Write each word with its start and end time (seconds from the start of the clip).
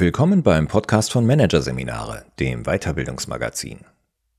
Willkommen 0.00 0.42
beim 0.42 0.66
Podcast 0.66 1.12
von 1.12 1.26
Managerseminare, 1.26 2.24
dem 2.38 2.62
Weiterbildungsmagazin. 2.62 3.80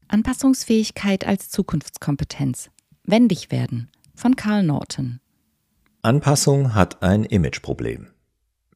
Anpassungsfähigkeit 0.08 1.28
als 1.28 1.52
Zukunftskompetenz. 1.52 2.72
Wendig 3.04 3.52
werden 3.52 3.92
von 4.16 4.36
Karl 4.36 4.64
Norton. 4.64 5.20
Anpassung 6.02 6.74
hat 6.74 7.04
ein 7.04 7.26
Imageproblem. 7.26 8.08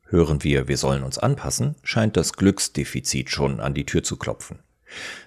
Hören 0.05 0.43
wir, 0.43 0.67
wir 0.67 0.77
sollen 0.77 1.01
uns 1.01 1.17
anpassen, 1.17 1.73
scheint 1.81 2.17
das 2.17 2.33
Glücksdefizit 2.33 3.31
schon 3.31 3.59
an 3.61 3.73
die 3.73 3.87
Tür 3.87 4.03
zu 4.03 4.15
klopfen. 4.15 4.59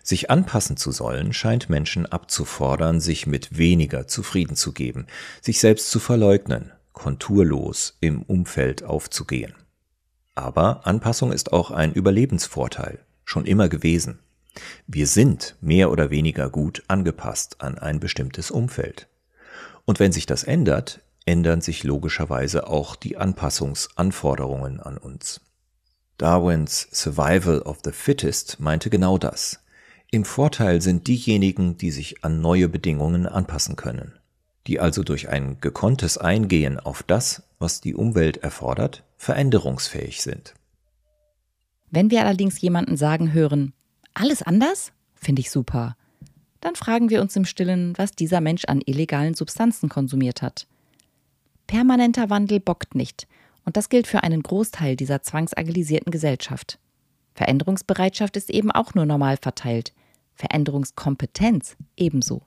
Sich 0.04 0.30
anpassen 0.30 0.76
zu 0.76 0.92
sollen, 0.92 1.32
scheint 1.32 1.68
Menschen 1.68 2.06
abzufordern, 2.06 3.00
sich 3.00 3.26
mit 3.26 3.58
weniger 3.58 4.06
zufrieden 4.06 4.54
zu 4.54 4.72
geben, 4.72 5.08
sich 5.42 5.58
selbst 5.58 5.90
zu 5.90 5.98
verleugnen, 5.98 6.70
konturlos 6.92 7.96
im 8.00 8.22
Umfeld 8.22 8.84
aufzugehen. 8.84 9.54
Aber 10.38 10.86
Anpassung 10.86 11.32
ist 11.32 11.52
auch 11.52 11.72
ein 11.72 11.92
Überlebensvorteil, 11.92 13.00
schon 13.24 13.44
immer 13.44 13.68
gewesen. 13.68 14.20
Wir 14.86 15.08
sind 15.08 15.56
mehr 15.60 15.90
oder 15.90 16.10
weniger 16.10 16.48
gut 16.48 16.84
angepasst 16.86 17.60
an 17.60 17.76
ein 17.76 17.98
bestimmtes 17.98 18.52
Umfeld. 18.52 19.08
Und 19.84 19.98
wenn 19.98 20.12
sich 20.12 20.26
das 20.26 20.44
ändert, 20.44 21.00
ändern 21.24 21.60
sich 21.60 21.82
logischerweise 21.82 22.68
auch 22.68 22.94
die 22.94 23.16
Anpassungsanforderungen 23.16 24.78
an 24.78 24.96
uns. 24.96 25.40
Darwins 26.18 26.86
Survival 26.92 27.60
of 27.62 27.78
the 27.82 27.90
Fittest 27.90 28.60
meinte 28.60 28.90
genau 28.90 29.18
das. 29.18 29.58
Im 30.12 30.24
Vorteil 30.24 30.80
sind 30.80 31.08
diejenigen, 31.08 31.78
die 31.78 31.90
sich 31.90 32.22
an 32.24 32.40
neue 32.40 32.68
Bedingungen 32.68 33.26
anpassen 33.26 33.74
können, 33.74 34.17
die 34.68 34.78
also 34.78 35.02
durch 35.02 35.30
ein 35.30 35.60
gekonntes 35.60 36.18
Eingehen 36.18 36.78
auf 36.78 37.02
das, 37.02 37.42
was 37.58 37.80
die 37.80 37.94
Umwelt 37.94 38.36
erfordert, 38.36 39.02
veränderungsfähig 39.16 40.22
sind. 40.22 40.54
Wenn 41.90 42.10
wir 42.10 42.20
allerdings 42.20 42.60
jemanden 42.60 42.98
sagen 42.98 43.32
hören, 43.32 43.72
alles 44.12 44.42
anders, 44.42 44.92
finde 45.14 45.40
ich 45.40 45.50
super, 45.50 45.96
dann 46.60 46.74
fragen 46.74 47.08
wir 47.08 47.22
uns 47.22 47.34
im 47.34 47.46
stillen, 47.46 47.96
was 47.96 48.12
dieser 48.12 48.42
Mensch 48.42 48.66
an 48.66 48.82
illegalen 48.84 49.34
Substanzen 49.34 49.88
konsumiert 49.88 50.42
hat. 50.42 50.66
Permanenter 51.66 52.28
Wandel 52.28 52.60
bockt 52.60 52.94
nicht, 52.94 53.26
und 53.64 53.76
das 53.76 53.88
gilt 53.88 54.06
für 54.06 54.22
einen 54.22 54.42
Großteil 54.42 54.96
dieser 54.96 55.22
zwangsagilisierten 55.22 56.10
Gesellschaft. 56.10 56.78
Veränderungsbereitschaft 57.34 58.36
ist 58.36 58.50
eben 58.50 58.70
auch 58.70 58.94
nur 58.94 59.06
normal 59.06 59.38
verteilt, 59.40 59.94
Veränderungskompetenz 60.34 61.76
ebenso. 61.96 62.42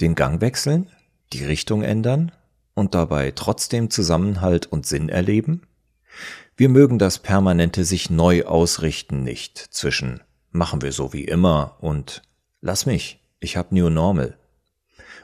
Den 0.00 0.14
Gang 0.14 0.40
wechseln, 0.40 0.90
die 1.32 1.44
Richtung 1.44 1.82
ändern 1.82 2.32
und 2.74 2.94
dabei 2.94 3.32
trotzdem 3.32 3.90
Zusammenhalt 3.90 4.66
und 4.66 4.86
Sinn 4.86 5.08
erleben? 5.08 5.62
Wir 6.56 6.68
mögen 6.68 6.98
das 6.98 7.18
permanente 7.18 7.84
sich 7.84 8.10
neu 8.10 8.44
ausrichten 8.44 9.22
nicht 9.22 9.58
zwischen 9.58 10.20
machen 10.56 10.82
wir 10.82 10.92
so 10.92 11.12
wie 11.12 11.24
immer 11.24 11.76
und 11.80 12.22
lass 12.60 12.86
mich, 12.86 13.22
ich 13.38 13.56
hab 13.56 13.70
New 13.70 13.90
Normal. 13.90 14.36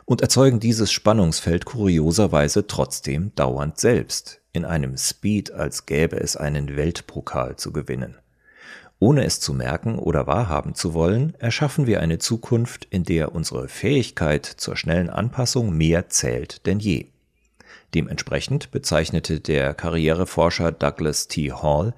Und 0.05 0.20
erzeugen 0.20 0.61
dieses 0.61 0.92
Spannungsfeld 0.92 1.64
kurioserweise 1.64 2.67
trotzdem 2.67 3.34
dauernd 3.34 3.78
selbst, 3.78 4.41
in 4.53 4.64
einem 4.64 4.97
Speed, 4.97 5.53
als 5.53 5.86
gäbe 5.86 6.17
es 6.20 6.36
einen 6.36 6.77
Weltpokal 6.77 7.56
zu 7.56 7.73
gewinnen. 7.73 8.19
Ohne 9.03 9.25
es 9.25 9.41
zu 9.41 9.53
merken 9.53 9.98
oder 9.98 10.28
wahrhaben 10.28 10.77
zu 10.77 10.95
wollen, 10.95 11.34
erschaffen 11.41 11.89
wir 11.89 11.98
eine 11.98 12.20
Zukunft, 12.20 12.86
in 12.89 13.03
der 13.03 13.34
unsere 13.34 13.67
Fähigkeit 13.67 14.47
zur 14.47 14.77
schnellen 14.77 15.11
Anpassung 15.11 15.77
mehr 15.77 16.08
zählt 16.08 16.64
denn 16.67 16.78
je. 16.78 17.06
Dementsprechend 17.95 18.70
bezeichnete 18.70 19.41
der 19.41 19.75
Karriereforscher 19.75 20.70
Douglas 20.70 21.27
T. 21.27 21.50
Hall 21.50 21.95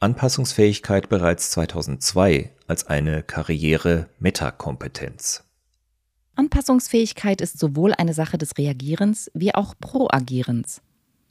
Anpassungsfähigkeit 0.00 1.08
bereits 1.08 1.52
2002 1.52 2.50
als 2.66 2.88
eine 2.88 3.22
Karriere-Metakompetenz. 3.22 5.44
Anpassungsfähigkeit 6.34 7.40
ist 7.40 7.60
sowohl 7.60 7.94
eine 7.94 8.14
Sache 8.14 8.36
des 8.36 8.58
Reagierens 8.58 9.30
wie 9.32 9.54
auch 9.54 9.74
Proagierens. 9.80 10.82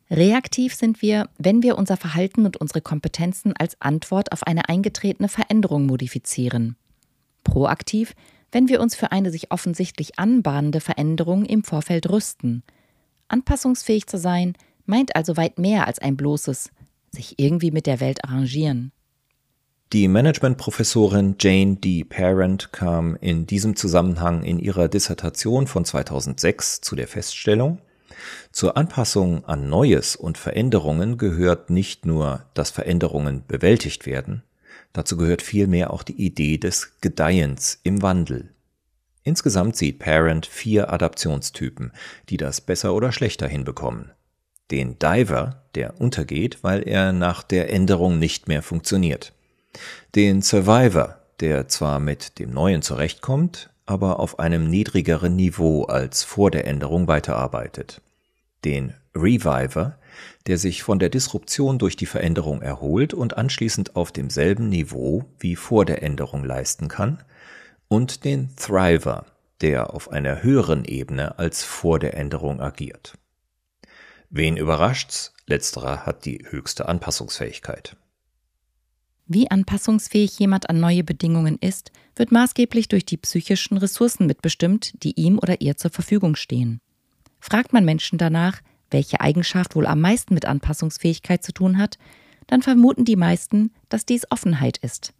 Reaktiv 0.10 0.74
sind 0.74 1.02
wir, 1.02 1.30
wenn 1.38 1.64
wir 1.64 1.78
unser 1.78 1.98
Verhalten 1.98 2.46
und 2.46 2.58
unsere 2.58 2.82
Kompetenzen 2.82 3.54
als 3.58 3.82
Antwort 3.82 4.32
auf 4.32 4.44
eine 4.44 4.70
eingetretene 4.70 5.28
Veränderung 5.28 5.86
modifizieren. 5.86 6.78
Proaktiv, 7.44 8.14
wenn 8.52 8.70
wir 8.70 8.80
uns 8.80 8.96
für 8.96 9.12
eine 9.12 9.32
sich 9.32 9.52
offensichtlich 9.52 10.18
anbahnende 10.18 10.80
Veränderung 10.80 11.46
im 11.46 11.64
Vorfeld 11.64 12.10
rüsten– 12.10 12.64
Anpassungsfähig 13.28 14.08
zu 14.08 14.18
sein 14.18 14.54
meint 14.86 15.16
also 15.16 15.38
weit 15.38 15.60
mehr 15.60 15.88
als 15.88 16.00
ein 16.00 16.18
bloßes 16.18 16.72
sich 17.12 17.36
irgendwie 17.38 17.72
mit 17.72 17.88
der 17.88 18.00
Welt 18.00 18.24
arrangieren. 18.24 18.92
Die 19.94 20.08
Managementprofessorin 20.10 21.36
Jane 21.40 21.78
D. 21.78 22.04
Parent 22.04 22.74
kam 22.74 23.16
in 23.16 23.48
diesem 23.48 23.76
Zusammenhang 23.78 24.44
in 24.44 24.60
ihrer 24.60 24.90
Dissertation 24.90 25.68
von 25.68 25.86
2006 25.86 26.82
zu 26.82 26.96
der 26.96 27.08
Feststellung, 27.08 27.80
zur 28.52 28.78
Anpassung 28.78 29.46
an 29.46 29.70
Neues 29.70 30.16
und 30.16 30.38
Veränderungen 30.38 31.18
gehört 31.18 31.70
nicht 31.70 32.06
nur, 32.06 32.46
dass 32.54 32.72
Veränderungen 32.72 33.44
bewältigt 33.48 34.06
werden, 34.06 34.44
dazu 34.94 35.18
gehört 35.18 35.42
vielmehr 35.42 35.92
auch 35.92 36.04
die 36.04 36.22
Idee 36.22 36.58
des 36.58 37.00
Gedeihens 37.02 37.80
im 37.84 38.02
Wandel. 38.02 38.54
Insgesamt 39.24 39.76
sieht 39.76 40.00
Parent 40.00 40.46
vier 40.46 40.92
Adaptionstypen, 40.94 41.92
die 42.30 42.38
das 42.38 42.62
besser 42.62 42.94
oder 42.94 43.12
schlechter 43.12 43.48
hinbekommen. 43.48 44.12
Den 44.72 45.00
Diver, 45.00 45.64
der 45.76 46.00
untergeht, 46.00 46.64
weil 46.64 46.88
er 46.88 47.12
nach 47.12 47.44
der 47.44 47.72
Änderung 47.72 48.20
nicht 48.20 48.48
mehr 48.48 48.62
funktioniert. 48.62 49.34
Den 50.16 50.42
Survivor, 50.42 51.18
der 51.40 51.68
zwar 51.68 52.00
mit 52.00 52.40
dem 52.40 52.52
Neuen 52.52 52.82
zurechtkommt, 52.82 53.70
aber 53.86 54.20
auf 54.20 54.40
einem 54.40 54.70
niedrigeren 54.70 55.36
Niveau 55.36 55.84
als 55.84 56.24
vor 56.24 56.52
der 56.52 56.68
Änderung 56.68 57.08
weiterarbeitet. 57.08 58.02
Den 58.68 58.94
Reviver, 59.16 59.98
der 60.46 60.58
sich 60.58 60.84
von 60.84 61.00
der 61.00 61.10
Disruption 61.10 61.80
durch 61.80 61.96
die 61.96 62.06
Veränderung 62.06 62.62
erholt 62.62 63.14
und 63.14 63.38
anschließend 63.38 63.96
auf 63.96 64.12
demselben 64.12 64.70
Niveau 64.70 65.26
wie 65.40 65.56
vor 65.56 65.86
der 65.86 66.04
Änderung 66.04 66.44
leisten 66.44 66.88
kann– 66.88 67.24
und 67.88 68.24
den 68.24 68.56
Thriver, 68.56 69.26
der 69.62 69.94
auf 69.94 70.12
einer 70.12 70.44
höheren 70.44 70.86
Ebene 70.86 71.40
als 71.40 71.64
vor 71.64 72.00
der 72.00 72.16
Änderung 72.16 72.62
agiert. 72.62 73.18
Wen 74.30 74.58
überrascht's? 74.58 75.34
Letzterer 75.46 76.06
hat 76.06 76.26
die 76.26 76.46
höchste 76.50 76.90
Anpassungsfähigkeit. 76.90 77.96
Wie 79.26 79.50
anpassungsfähig 79.50 80.38
jemand 80.40 80.70
an 80.70 80.80
neue 80.80 81.04
Bedingungen 81.04 81.58
ist, 81.60 81.92
wird 82.16 82.32
maßgeblich 82.32 82.88
durch 82.88 83.06
die 83.06 83.18
psychischen 83.18 83.78
Ressourcen 83.78 84.26
mitbestimmt, 84.26 85.04
die 85.04 85.20
ihm 85.20 85.38
oder 85.40 85.62
ihr 85.62 85.78
zur 85.78 85.92
Verfügung 85.92 86.36
stehen. 86.36 86.82
Fragt 87.50 87.72
man 87.72 87.86
Menschen 87.86 88.18
danach, 88.18 88.60
welche 88.92 89.22
Eigenschaft 89.22 89.78
wohl 89.78 89.88
am 89.88 90.02
meisten 90.02 90.34
mit 90.34 90.46
Anpassungsfähigkeit 90.46 91.44
zu 91.44 91.54
tun 91.54 91.78
hat, 91.78 91.98
dann 92.46 92.62
vermuten 92.62 93.06
die 93.06 93.16
meisten, 93.16 93.72
dass 93.88 94.06
dies 94.06 94.30
Offenheit 94.30 94.78
ist. 94.78 95.14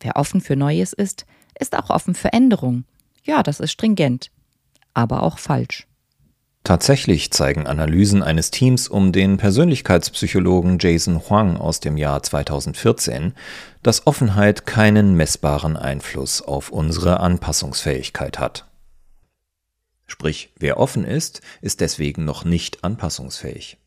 Wer 0.00 0.16
offen 0.16 0.40
für 0.40 0.56
Neues 0.56 0.92
ist, 0.92 1.26
ist 1.60 1.78
auch 1.78 1.90
offen 1.90 2.16
für 2.16 2.32
Änderung. 2.32 2.86
Ja, 3.22 3.44
das 3.44 3.60
ist 3.60 3.70
stringent, 3.70 4.32
aber 4.94 5.22
auch 5.22 5.38
falsch. 5.38 5.86
Tatsächlich 6.64 7.30
zeigen 7.30 7.68
Analysen 7.68 8.24
eines 8.24 8.50
Teams 8.50 8.88
um 8.88 9.12
den 9.12 9.36
Persönlichkeitspsychologen 9.36 10.78
Jason 10.80 11.20
Huang 11.20 11.56
aus 11.56 11.78
dem 11.78 11.96
Jahr 11.96 12.20
2014, 12.20 13.32
dass 13.84 14.08
Offenheit 14.08 14.66
keinen 14.66 15.14
messbaren 15.14 15.76
Einfluss 15.76 16.42
auf 16.42 16.70
unsere 16.70 17.20
Anpassungsfähigkeit 17.20 18.40
hat. 18.40 18.69
Sprich, 20.10 20.52
wer 20.58 20.78
offen 20.78 21.04
ist, 21.04 21.40
ist 21.62 21.80
deswegen 21.80 22.24
noch 22.24 22.44
nicht 22.44 22.82
anpassungsfähig. 22.82 23.78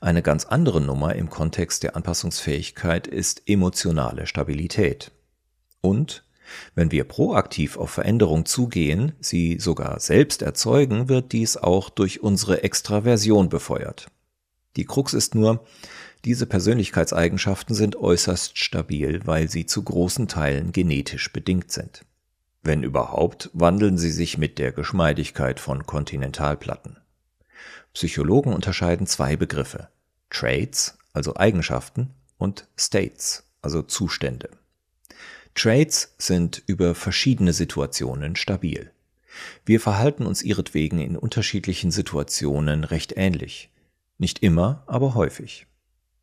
Eine 0.00 0.20
ganz 0.20 0.44
andere 0.44 0.80
Nummer 0.80 1.14
im 1.14 1.30
Kontext 1.30 1.84
der 1.84 1.94
Anpassungsfähigkeit 1.94 3.06
ist 3.06 3.42
emotionale 3.46 4.26
Stabilität. 4.26 5.12
Und 5.80 6.24
wenn 6.74 6.90
wir 6.90 7.04
proaktiv 7.04 7.76
auf 7.76 7.90
Veränderung 7.90 8.44
zugehen, 8.44 9.12
sie 9.20 9.60
sogar 9.60 10.00
selbst 10.00 10.42
erzeugen, 10.42 11.08
wird 11.08 11.30
dies 11.30 11.56
auch 11.56 11.90
durch 11.90 12.24
unsere 12.24 12.64
Extraversion 12.64 13.48
befeuert. 13.48 14.08
Die 14.74 14.84
Krux 14.84 15.14
ist 15.14 15.36
nur, 15.36 15.64
diese 16.24 16.46
Persönlichkeitseigenschaften 16.46 17.76
sind 17.76 17.94
äußerst 17.94 18.58
stabil, 18.58 19.20
weil 19.26 19.48
sie 19.48 19.64
zu 19.64 19.84
großen 19.84 20.26
Teilen 20.26 20.72
genetisch 20.72 21.32
bedingt 21.32 21.70
sind. 21.70 22.04
Wenn 22.66 22.82
überhaupt, 22.82 23.48
wandeln 23.52 23.96
sie 23.96 24.10
sich 24.10 24.38
mit 24.38 24.58
der 24.58 24.72
Geschmeidigkeit 24.72 25.60
von 25.60 25.86
Kontinentalplatten. 25.86 26.96
Psychologen 27.94 28.52
unterscheiden 28.52 29.06
zwei 29.06 29.36
Begriffe 29.36 29.88
Traits, 30.30 30.98
also 31.12 31.36
Eigenschaften, 31.36 32.10
und 32.38 32.66
States, 32.76 33.44
also 33.62 33.82
Zustände. 33.82 34.50
Traits 35.54 36.16
sind 36.18 36.60
über 36.66 36.96
verschiedene 36.96 37.52
Situationen 37.52 38.34
stabil. 38.34 38.90
Wir 39.64 39.78
verhalten 39.78 40.26
uns 40.26 40.42
ihretwegen 40.42 40.98
in 40.98 41.16
unterschiedlichen 41.16 41.92
Situationen 41.92 42.82
recht 42.82 43.12
ähnlich. 43.16 43.70
Nicht 44.18 44.42
immer, 44.42 44.82
aber 44.88 45.14
häufig. 45.14 45.68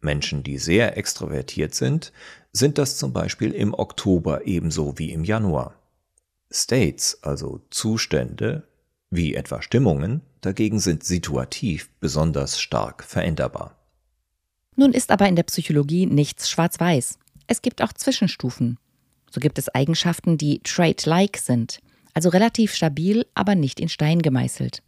Menschen, 0.02 0.44
die 0.44 0.58
sehr 0.58 0.98
extrovertiert 0.98 1.74
sind, 1.74 2.12
sind 2.52 2.78
das 2.78 2.98
zum 2.98 3.14
Beispiel 3.14 3.54
im 3.54 3.74
Oktober 3.74 4.46
ebenso 4.46 5.00
wie 5.00 5.14
im 5.14 5.24
Januar. 5.24 5.80
States, 6.52 7.20
also 7.24 7.62
Zustände, 7.70 8.68
wie 9.10 9.36
etwa 9.36 9.62
Stimmungen, 9.62 10.22
dagegen 10.42 10.80
sind 10.80 11.04
situativ 11.04 11.90
besonders 12.00 12.60
stark 12.60 13.04
veränderbar. 13.04 13.78
Nun 14.76 14.94
ist 14.94 15.12
aber 15.12 15.28
in 15.28 15.36
der 15.36 15.44
Psychologie 15.44 16.06
nichts 16.06 16.50
schwarz-weiß. 16.50 17.20
Es 17.48 17.62
gibt 17.62 17.82
auch 17.82 17.94
Zwischenstufen. 17.94 18.78
So 19.30 19.40
gibt 19.40 19.58
es 19.58 19.70
Eigenschaften, 19.70 20.38
die 20.38 20.60
trait-like 20.60 21.38
sind, 21.38 21.80
also 22.14 22.30
relativ 22.30 22.74
stabil, 22.74 23.26
aber 23.34 23.56
nicht 23.56 23.80
in 23.80 23.90
Stein 23.90 24.22
gemeißelt. 24.22 24.84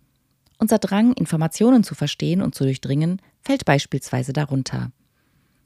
Unser 0.57 0.79
Drang, 0.79 1.13
Informationen 1.13 1.83
zu 1.83 1.95
verstehen 1.95 2.41
und 2.41 2.55
zu 2.55 2.63
durchdringen, 2.63 3.21
fällt 3.41 3.65
beispielsweise 3.65 4.33
darunter. 4.33 4.91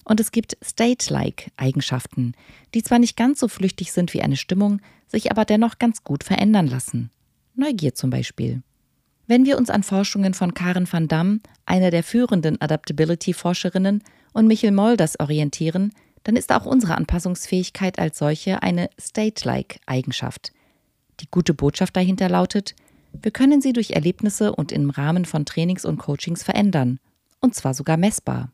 Und 0.03 0.19
es 0.19 0.31
gibt 0.31 0.57
state-like 0.63 1.51
Eigenschaften, 1.57 2.33
die 2.74 2.81
zwar 2.81 3.00
nicht 3.00 3.15
ganz 3.15 3.39
so 3.39 3.47
flüchtig 3.47 3.92
sind 3.92 4.13
wie 4.13 4.21
eine 4.21 4.38
Stimmung, 4.38 4.81
sich 5.09 5.31
aber 5.31 5.44
dennoch 5.45 5.79
ganz 5.79 6.03
gut 6.03 6.23
verändern 6.23 6.67
lassen. 6.67 7.11
Neugier 7.56 7.94
zum 7.94 8.09
Beispiel. 8.09 8.63
Wenn 9.27 9.45
wir 9.45 9.57
uns 9.57 9.69
an 9.69 9.83
Forschungen 9.83 10.33
von 10.33 10.53
Karen 10.53 10.91
van 10.91 11.07
Dam, 11.07 11.41
einer 11.65 11.91
der 11.91 12.03
führenden 12.03 12.59
Adaptability-Forscherinnen, 12.61 14.01
und 14.33 14.47
Michel 14.47 14.71
Molders 14.71 15.19
orientieren, 15.19 15.91
dann 16.23 16.35
ist 16.35 16.51
auch 16.51 16.65
unsere 16.65 16.95
Anpassungsfähigkeit 16.95 18.00
als 18.00 18.17
solche 18.17 18.61
eine 18.61 18.89
state-like 19.00 19.79
Eigenschaft. 19.85 20.51
Die 21.19 21.29
gute 21.29 21.53
Botschaft 21.53 21.95
dahinter 21.95 22.29
lautet, 22.29 22.75
wir 23.13 23.31
können 23.31 23.61
sie 23.61 23.73
durch 23.73 23.91
Erlebnisse 23.91 24.53
und 24.53 24.71
im 24.71 24.89
Rahmen 24.89 25.25
von 25.25 25.45
Trainings 25.45 25.85
und 25.85 25.97
Coachings 25.97 26.44
verändern, 26.44 27.00
und 27.39 27.56
zwar 27.56 27.73
sogar 27.73 27.97
messbar. 27.97 28.51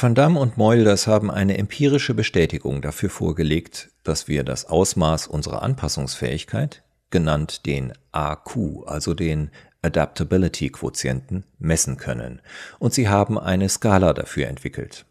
Van 0.00 0.14
Damme 0.14 0.38
und 0.38 0.56
Moilders 0.56 1.08
haben 1.08 1.28
eine 1.28 1.58
empirische 1.58 2.14
Bestätigung 2.14 2.82
dafür 2.82 3.10
vorgelegt, 3.10 3.90
dass 4.04 4.28
wir 4.28 4.44
das 4.44 4.66
Ausmaß 4.66 5.26
unserer 5.26 5.62
Anpassungsfähigkeit, 5.62 6.84
genannt 7.10 7.66
den 7.66 7.92
AQ, 8.12 8.86
also 8.86 9.14
den 9.14 9.50
Adaptability 9.82 10.68
Quotienten, 10.68 11.42
messen 11.58 11.96
können, 11.96 12.40
und 12.78 12.94
sie 12.94 13.08
haben 13.08 13.40
eine 13.40 13.68
Skala 13.68 14.12
dafür 14.12 14.46
entwickelt. 14.46 15.04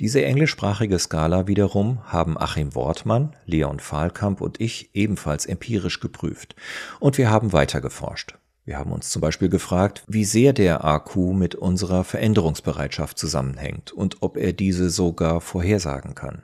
Diese 0.00 0.24
englischsprachige 0.24 0.98
Skala 0.98 1.46
wiederum 1.46 2.00
haben 2.04 2.36
Achim 2.36 2.74
Wortmann, 2.74 3.36
Leon 3.46 3.78
Fahlkamp 3.78 4.40
und 4.40 4.60
ich 4.60 4.90
ebenfalls 4.94 5.46
empirisch 5.46 6.00
geprüft, 6.00 6.56
und 6.98 7.18
wir 7.18 7.30
haben 7.30 7.52
weiter 7.52 7.80
geforscht. 7.80 8.34
Wir 8.64 8.78
haben 8.78 8.92
uns 8.92 9.10
zum 9.10 9.20
Beispiel 9.20 9.48
gefragt, 9.48 10.04
wie 10.06 10.24
sehr 10.24 10.52
der 10.52 10.84
AQ 10.84 11.16
mit 11.34 11.56
unserer 11.56 12.04
Veränderungsbereitschaft 12.04 13.18
zusammenhängt 13.18 13.90
und 13.90 14.18
ob 14.20 14.36
er 14.36 14.52
diese 14.52 14.88
sogar 14.88 15.40
vorhersagen 15.40 16.14
kann. 16.14 16.42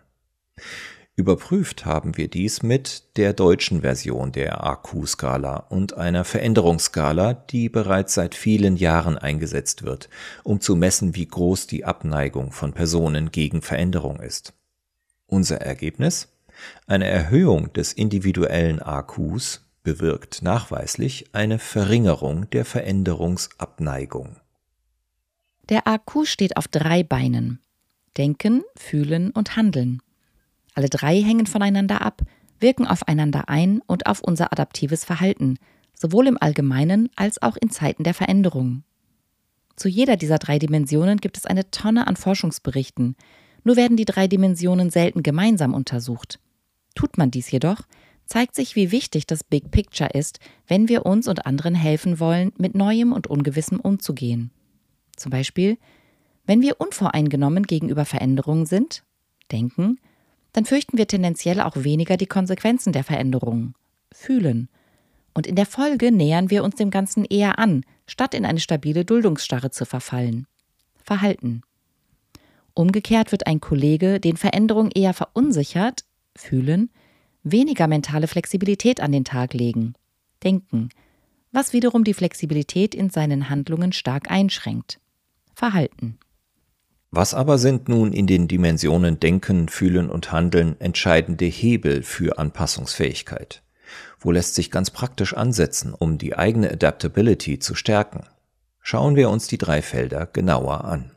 Überprüft 1.14 1.84
haben 1.84 2.16
wir 2.16 2.28
dies 2.28 2.62
mit 2.62 3.16
der 3.16 3.32
deutschen 3.32 3.80
Version 3.80 4.30
der 4.30 4.64
AQ-Skala 4.64 5.66
und 5.68 5.94
einer 5.94 6.24
Veränderungsskala, 6.24 7.34
die 7.34 7.68
bereits 7.68 8.14
seit 8.14 8.36
vielen 8.36 8.76
Jahren 8.76 9.18
eingesetzt 9.18 9.82
wird, 9.82 10.08
um 10.44 10.60
zu 10.60 10.76
messen, 10.76 11.16
wie 11.16 11.26
groß 11.26 11.66
die 11.66 11.84
Abneigung 11.84 12.52
von 12.52 12.72
Personen 12.72 13.32
gegen 13.32 13.62
Veränderung 13.62 14.20
ist. 14.20 14.54
Unser 15.26 15.60
Ergebnis? 15.60 16.28
Eine 16.86 17.06
Erhöhung 17.06 17.72
des 17.72 17.92
individuellen 17.92 18.80
AQs 18.80 19.67
bewirkt 19.82 20.42
nachweislich 20.42 21.26
eine 21.32 21.58
Verringerung 21.58 22.48
der 22.50 22.64
Veränderungsabneigung. 22.64 24.36
Der 25.68 25.86
AQ 25.86 26.24
steht 26.24 26.56
auf 26.56 26.68
drei 26.68 27.02
Beinen. 27.02 27.60
Denken, 28.16 28.62
Fühlen 28.76 29.30
und 29.30 29.56
Handeln. 29.56 30.02
Alle 30.74 30.88
drei 30.88 31.20
hängen 31.22 31.46
voneinander 31.46 32.02
ab, 32.02 32.22
wirken 32.60 32.86
aufeinander 32.86 33.48
ein 33.48 33.80
und 33.86 34.06
auf 34.06 34.20
unser 34.20 34.52
adaptives 34.52 35.04
Verhalten, 35.04 35.58
sowohl 35.94 36.26
im 36.26 36.38
Allgemeinen 36.40 37.10
als 37.16 37.42
auch 37.42 37.56
in 37.56 37.70
Zeiten 37.70 38.04
der 38.04 38.14
Veränderung. 38.14 38.82
Zu 39.76 39.88
jeder 39.88 40.16
dieser 40.16 40.38
drei 40.38 40.58
Dimensionen 40.58 41.18
gibt 41.18 41.36
es 41.36 41.46
eine 41.46 41.70
Tonne 41.70 42.06
an 42.06 42.16
Forschungsberichten, 42.16 43.16
nur 43.64 43.76
werden 43.76 43.96
die 43.96 44.04
drei 44.04 44.26
Dimensionen 44.26 44.90
selten 44.90 45.22
gemeinsam 45.22 45.74
untersucht. 45.74 46.40
Tut 46.94 47.18
man 47.18 47.30
dies 47.30 47.50
jedoch, 47.50 47.82
zeigt 48.28 48.54
sich, 48.54 48.76
wie 48.76 48.92
wichtig 48.92 49.26
das 49.26 49.42
Big 49.42 49.70
Picture 49.70 50.10
ist, 50.10 50.38
wenn 50.66 50.88
wir 50.88 51.06
uns 51.06 51.26
und 51.28 51.46
anderen 51.46 51.74
helfen 51.74 52.20
wollen, 52.20 52.52
mit 52.58 52.74
Neuem 52.74 53.12
und 53.12 53.26
Ungewissem 53.26 53.80
umzugehen. 53.80 54.50
Zum 55.16 55.30
Beispiel, 55.30 55.78
wenn 56.46 56.60
wir 56.60 56.80
unvoreingenommen 56.80 57.64
gegenüber 57.64 58.04
Veränderungen 58.04 58.66
sind, 58.66 59.02
denken, 59.50 59.98
dann 60.52 60.66
fürchten 60.66 60.98
wir 60.98 61.06
tendenziell 61.06 61.60
auch 61.60 61.76
weniger 61.76 62.16
die 62.16 62.26
Konsequenzen 62.26 62.92
der 62.92 63.04
Veränderungen, 63.04 63.74
fühlen. 64.12 64.68
Und 65.34 65.46
in 65.46 65.56
der 65.56 65.66
Folge 65.66 66.12
nähern 66.12 66.50
wir 66.50 66.64
uns 66.64 66.76
dem 66.76 66.90
Ganzen 66.90 67.24
eher 67.24 67.58
an, 67.58 67.84
statt 68.06 68.34
in 68.34 68.44
eine 68.44 68.60
stabile 68.60 69.04
Duldungsstarre 69.04 69.70
zu 69.70 69.86
verfallen. 69.86 70.46
Verhalten. 71.02 71.62
Umgekehrt 72.74 73.32
wird 73.32 73.46
ein 73.46 73.60
Kollege, 73.60 74.20
den 74.20 74.36
Veränderungen 74.36 74.90
eher 74.90 75.14
verunsichert, 75.14 76.04
fühlen, 76.36 76.90
weniger 77.42 77.86
mentale 77.86 78.26
Flexibilität 78.26 79.00
an 79.00 79.12
den 79.12 79.24
Tag 79.24 79.54
legen, 79.54 79.94
denken, 80.42 80.90
was 81.52 81.72
wiederum 81.72 82.04
die 82.04 82.14
Flexibilität 82.14 82.94
in 82.94 83.10
seinen 83.10 83.48
Handlungen 83.48 83.92
stark 83.92 84.30
einschränkt. 84.30 85.00
Verhalten. 85.54 86.18
Was 87.10 87.32
aber 87.32 87.56
sind 87.56 87.88
nun 87.88 88.12
in 88.12 88.26
den 88.26 88.48
Dimensionen 88.48 89.18
Denken, 89.18 89.68
Fühlen 89.68 90.10
und 90.10 90.30
Handeln 90.30 90.78
entscheidende 90.78 91.46
Hebel 91.46 92.02
für 92.02 92.38
Anpassungsfähigkeit? 92.38 93.62
Wo 94.20 94.30
lässt 94.30 94.54
sich 94.54 94.70
ganz 94.70 94.90
praktisch 94.90 95.32
ansetzen, 95.34 95.94
um 95.94 96.18
die 96.18 96.36
eigene 96.36 96.70
Adaptability 96.70 97.58
zu 97.58 97.74
stärken? 97.74 98.24
Schauen 98.82 99.16
wir 99.16 99.30
uns 99.30 99.46
die 99.48 99.58
drei 99.58 99.80
Felder 99.80 100.26
genauer 100.26 100.84
an. 100.84 101.12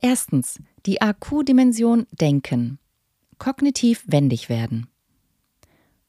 Erstens, 0.00 0.60
die 0.84 1.00
AQ-Dimension 1.00 2.06
Denken. 2.12 2.78
Kognitiv 3.38 4.04
wendig 4.06 4.50
werden. 4.50 4.88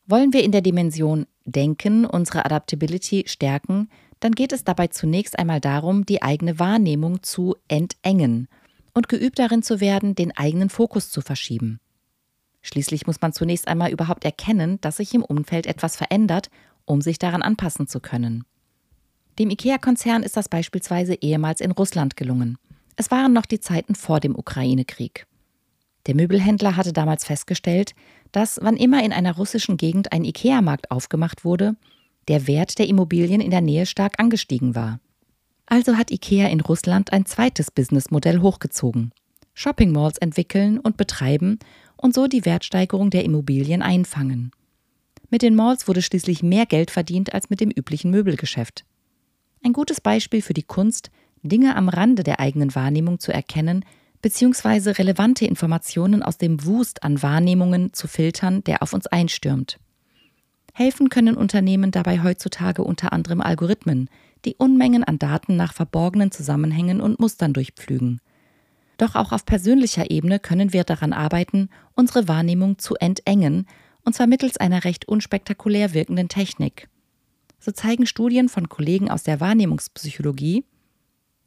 Wollen 0.07 0.33
wir 0.33 0.43
in 0.43 0.51
der 0.51 0.61
Dimension 0.61 1.25
Denken 1.45 2.05
unsere 2.05 2.45
Adaptability 2.45 3.23
stärken, 3.27 3.89
dann 4.19 4.33
geht 4.33 4.53
es 4.53 4.63
dabei 4.63 4.87
zunächst 4.87 5.37
einmal 5.37 5.59
darum, 5.59 6.05
die 6.05 6.21
eigene 6.21 6.59
Wahrnehmung 6.59 7.23
zu 7.23 7.55
entengen 7.67 8.47
und 8.93 9.09
geübt 9.09 9.39
darin 9.39 9.63
zu 9.63 9.79
werden, 9.79 10.15
den 10.15 10.35
eigenen 10.35 10.69
Fokus 10.69 11.09
zu 11.09 11.21
verschieben. 11.21 11.79
Schließlich 12.61 13.05
muss 13.07 13.21
man 13.21 13.33
zunächst 13.33 13.67
einmal 13.67 13.91
überhaupt 13.91 14.25
erkennen, 14.25 14.79
dass 14.81 14.97
sich 14.97 15.13
im 15.13 15.23
Umfeld 15.23 15.67
etwas 15.67 15.95
verändert, 15.95 16.49
um 16.85 17.01
sich 17.01 17.19
daran 17.19 17.41
anpassen 17.41 17.87
zu 17.87 17.99
können. 17.99 18.43
Dem 19.37 19.49
IKEA-Konzern 19.49 20.23
ist 20.23 20.37
das 20.37 20.49
beispielsweise 20.49 21.15
ehemals 21.15 21.61
in 21.61 21.71
Russland 21.71 22.15
gelungen. 22.15 22.57
Es 22.95 23.11
waren 23.11 23.33
noch 23.33 23.45
die 23.45 23.59
Zeiten 23.59 23.95
vor 23.95 24.19
dem 24.19 24.35
Ukraine-Krieg. 24.35 25.27
Der 26.07 26.15
Möbelhändler 26.15 26.75
hatte 26.75 26.93
damals 26.93 27.25
festgestellt, 27.25 27.95
dass, 28.31 28.59
wann 28.61 28.77
immer 28.77 29.03
in 29.03 29.13
einer 29.13 29.35
russischen 29.35 29.77
Gegend 29.77 30.11
ein 30.11 30.23
IKEA-Markt 30.23 30.91
aufgemacht 30.91 31.45
wurde, 31.45 31.75
der 32.27 32.47
Wert 32.47 32.79
der 32.79 32.87
Immobilien 32.87 33.41
in 33.41 33.51
der 33.51 33.61
Nähe 33.61 33.85
stark 33.85 34.19
angestiegen 34.19 34.75
war. 34.75 34.99
Also 35.65 35.97
hat 35.97 36.11
IKEA 36.11 36.47
in 36.47 36.61
Russland 36.61 37.11
ein 37.11 37.25
zweites 37.25 37.71
Businessmodell 37.71 38.41
hochgezogen. 38.41 39.11
Shopping 39.53 39.91
Malls 39.91 40.17
entwickeln 40.17 40.79
und 40.79 40.97
betreiben 40.97 41.59
und 41.97 42.13
so 42.13 42.27
die 42.27 42.45
Wertsteigerung 42.45 43.09
der 43.09 43.23
Immobilien 43.23 43.81
einfangen. 43.81 44.51
Mit 45.29 45.41
den 45.41 45.55
Malls 45.55 45.87
wurde 45.87 46.01
schließlich 46.01 46.43
mehr 46.43 46.65
Geld 46.65 46.91
verdient 46.91 47.33
als 47.33 47.49
mit 47.49 47.61
dem 47.61 47.71
üblichen 47.71 48.11
Möbelgeschäft. 48.11 48.85
Ein 49.63 49.73
gutes 49.73 50.01
Beispiel 50.01 50.41
für 50.41 50.53
die 50.53 50.63
Kunst, 50.63 51.09
Dinge 51.41 51.75
am 51.75 51.89
Rande 51.89 52.23
der 52.23 52.39
eigenen 52.39 52.75
Wahrnehmung 52.75 53.19
zu 53.19 53.31
erkennen, 53.31 53.85
beziehungsweise 54.25 54.97
relevante 54.97 55.45
Informationen 55.45 56.23
aus 56.23 56.39
dem 56.39 56.65
Wust 56.65 57.03
an 57.03 57.21
Wahrnehmungen 57.21 57.93
zu 57.93 58.07
filtern, 58.07 58.63
der 58.63 58.81
auf 58.81 58.91
uns 58.91 59.05
einstürmt. 59.05 59.77
Helfen 60.73 61.09
können 61.09 61.37
Unternehmen 61.37 61.91
dabei 61.91 62.23
heutzutage 62.23 62.83
unter 62.83 63.13
anderem 63.13 63.39
Algorithmen, 63.39 64.09
die 64.43 64.55
Unmengen 64.55 65.03
an 65.03 65.19
Daten 65.19 65.55
nach 65.55 65.73
verborgenen 65.73 66.31
Zusammenhängen 66.31 67.01
und 67.01 67.19
Mustern 67.19 67.53
durchpflügen. 67.53 68.19
Doch 68.97 69.13
auch 69.13 69.31
auf 69.31 69.45
persönlicher 69.45 70.09
Ebene 70.09 70.39
können 70.39 70.73
wir 70.73 70.85
daran 70.85 71.13
arbeiten, 71.13 71.69
unsere 71.93 72.27
Wahrnehmung 72.27 72.79
zu 72.79 72.95
entengen, 72.95 73.67
und 74.05 74.15
zwar 74.15 74.25
mittels 74.25 74.57
einer 74.57 74.85
recht 74.85 75.07
unspektakulär 75.07 75.93
wirkenden 75.93 76.29
Technik. 76.29 76.89
So 77.59 77.71
zeigen 77.71 78.07
Studien 78.07 78.49
von 78.49 78.69
Kollegen 78.69 79.11
aus 79.11 79.21
der 79.21 79.39
Wahrnehmungspsychologie, 79.39 80.65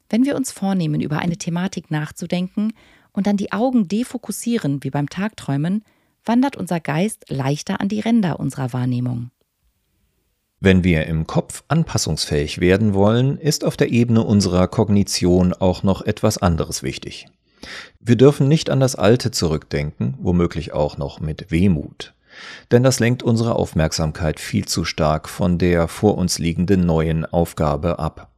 wenn 0.09 0.25
wir 0.25 0.35
uns 0.35 0.51
vornehmen, 0.51 1.01
über 1.01 1.19
eine 1.19 1.37
Thematik 1.37 1.91
nachzudenken 1.91 2.73
und 3.11 3.27
dann 3.27 3.37
die 3.37 3.51
Augen 3.51 3.87
defokussieren, 3.87 4.83
wie 4.83 4.89
beim 4.89 5.09
Tagträumen, 5.09 5.83
wandert 6.25 6.57
unser 6.57 6.79
Geist 6.79 7.25
leichter 7.29 7.79
an 7.79 7.89
die 7.89 7.99
Ränder 7.99 8.39
unserer 8.39 8.73
Wahrnehmung. 8.73 9.31
Wenn 10.61 10.83
wir 10.83 11.05
im 11.05 11.25
Kopf 11.25 11.63
anpassungsfähig 11.69 12.59
werden 12.59 12.93
wollen, 12.93 13.37
ist 13.37 13.63
auf 13.63 13.77
der 13.77 13.91
Ebene 13.91 14.23
unserer 14.23 14.67
Kognition 14.67 15.53
auch 15.53 15.83
noch 15.83 16.01
etwas 16.01 16.37
anderes 16.37 16.83
wichtig. 16.83 17.27
Wir 17.99 18.17
dürfen 18.17 18.47
nicht 18.47 18.69
an 18.69 18.79
das 18.79 18.95
Alte 18.95 19.31
zurückdenken, 19.31 20.15
womöglich 20.19 20.73
auch 20.73 20.97
noch 20.97 21.19
mit 21.21 21.51
Wehmut. 21.51 22.13
Denn 22.71 22.83
das 22.83 22.99
lenkt 22.99 23.23
unsere 23.23 23.55
Aufmerksamkeit 23.55 24.39
viel 24.39 24.65
zu 24.65 24.85
stark 24.85 25.29
von 25.29 25.57
der 25.57 25.87
vor 25.87 26.17
uns 26.17 26.39
liegenden 26.39 26.85
neuen 26.85 27.25
Aufgabe 27.25 27.99
ab. 27.99 28.29